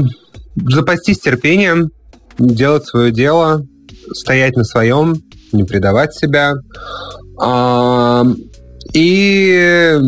[0.55, 1.91] запастись терпением,
[2.39, 3.65] делать свое дело,
[4.13, 6.53] стоять на своем, не предавать себя.
[7.39, 8.23] А,
[8.93, 9.99] и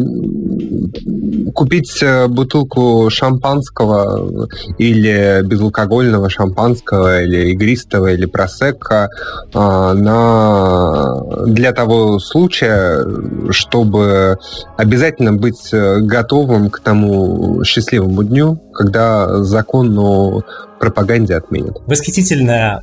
[1.54, 4.48] купить э, бутылку шампанского
[4.78, 9.10] или безалкогольного шампанского или игристого или просекко
[9.54, 11.46] а, на...
[11.46, 13.06] для того случая,
[13.52, 14.38] чтобы
[14.78, 20.42] обязательно быть э, готовым к тому счастливому дню, когда закон о
[20.80, 21.78] пропаганде отменят.
[21.88, 22.82] Восхитительная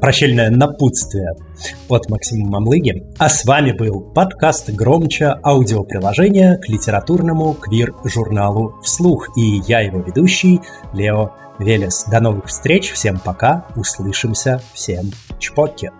[0.00, 1.34] прощальное напутствие
[1.88, 3.04] от Максима Мамлыги.
[3.18, 9.28] А с вами был подкаст «Громче» аудиоприложение к литературному квир-журналу «Вслух».
[9.36, 10.60] И я его ведущий
[10.92, 12.04] Лео Велес.
[12.04, 15.90] До новых встреч, всем пока, услышимся, всем чпоки.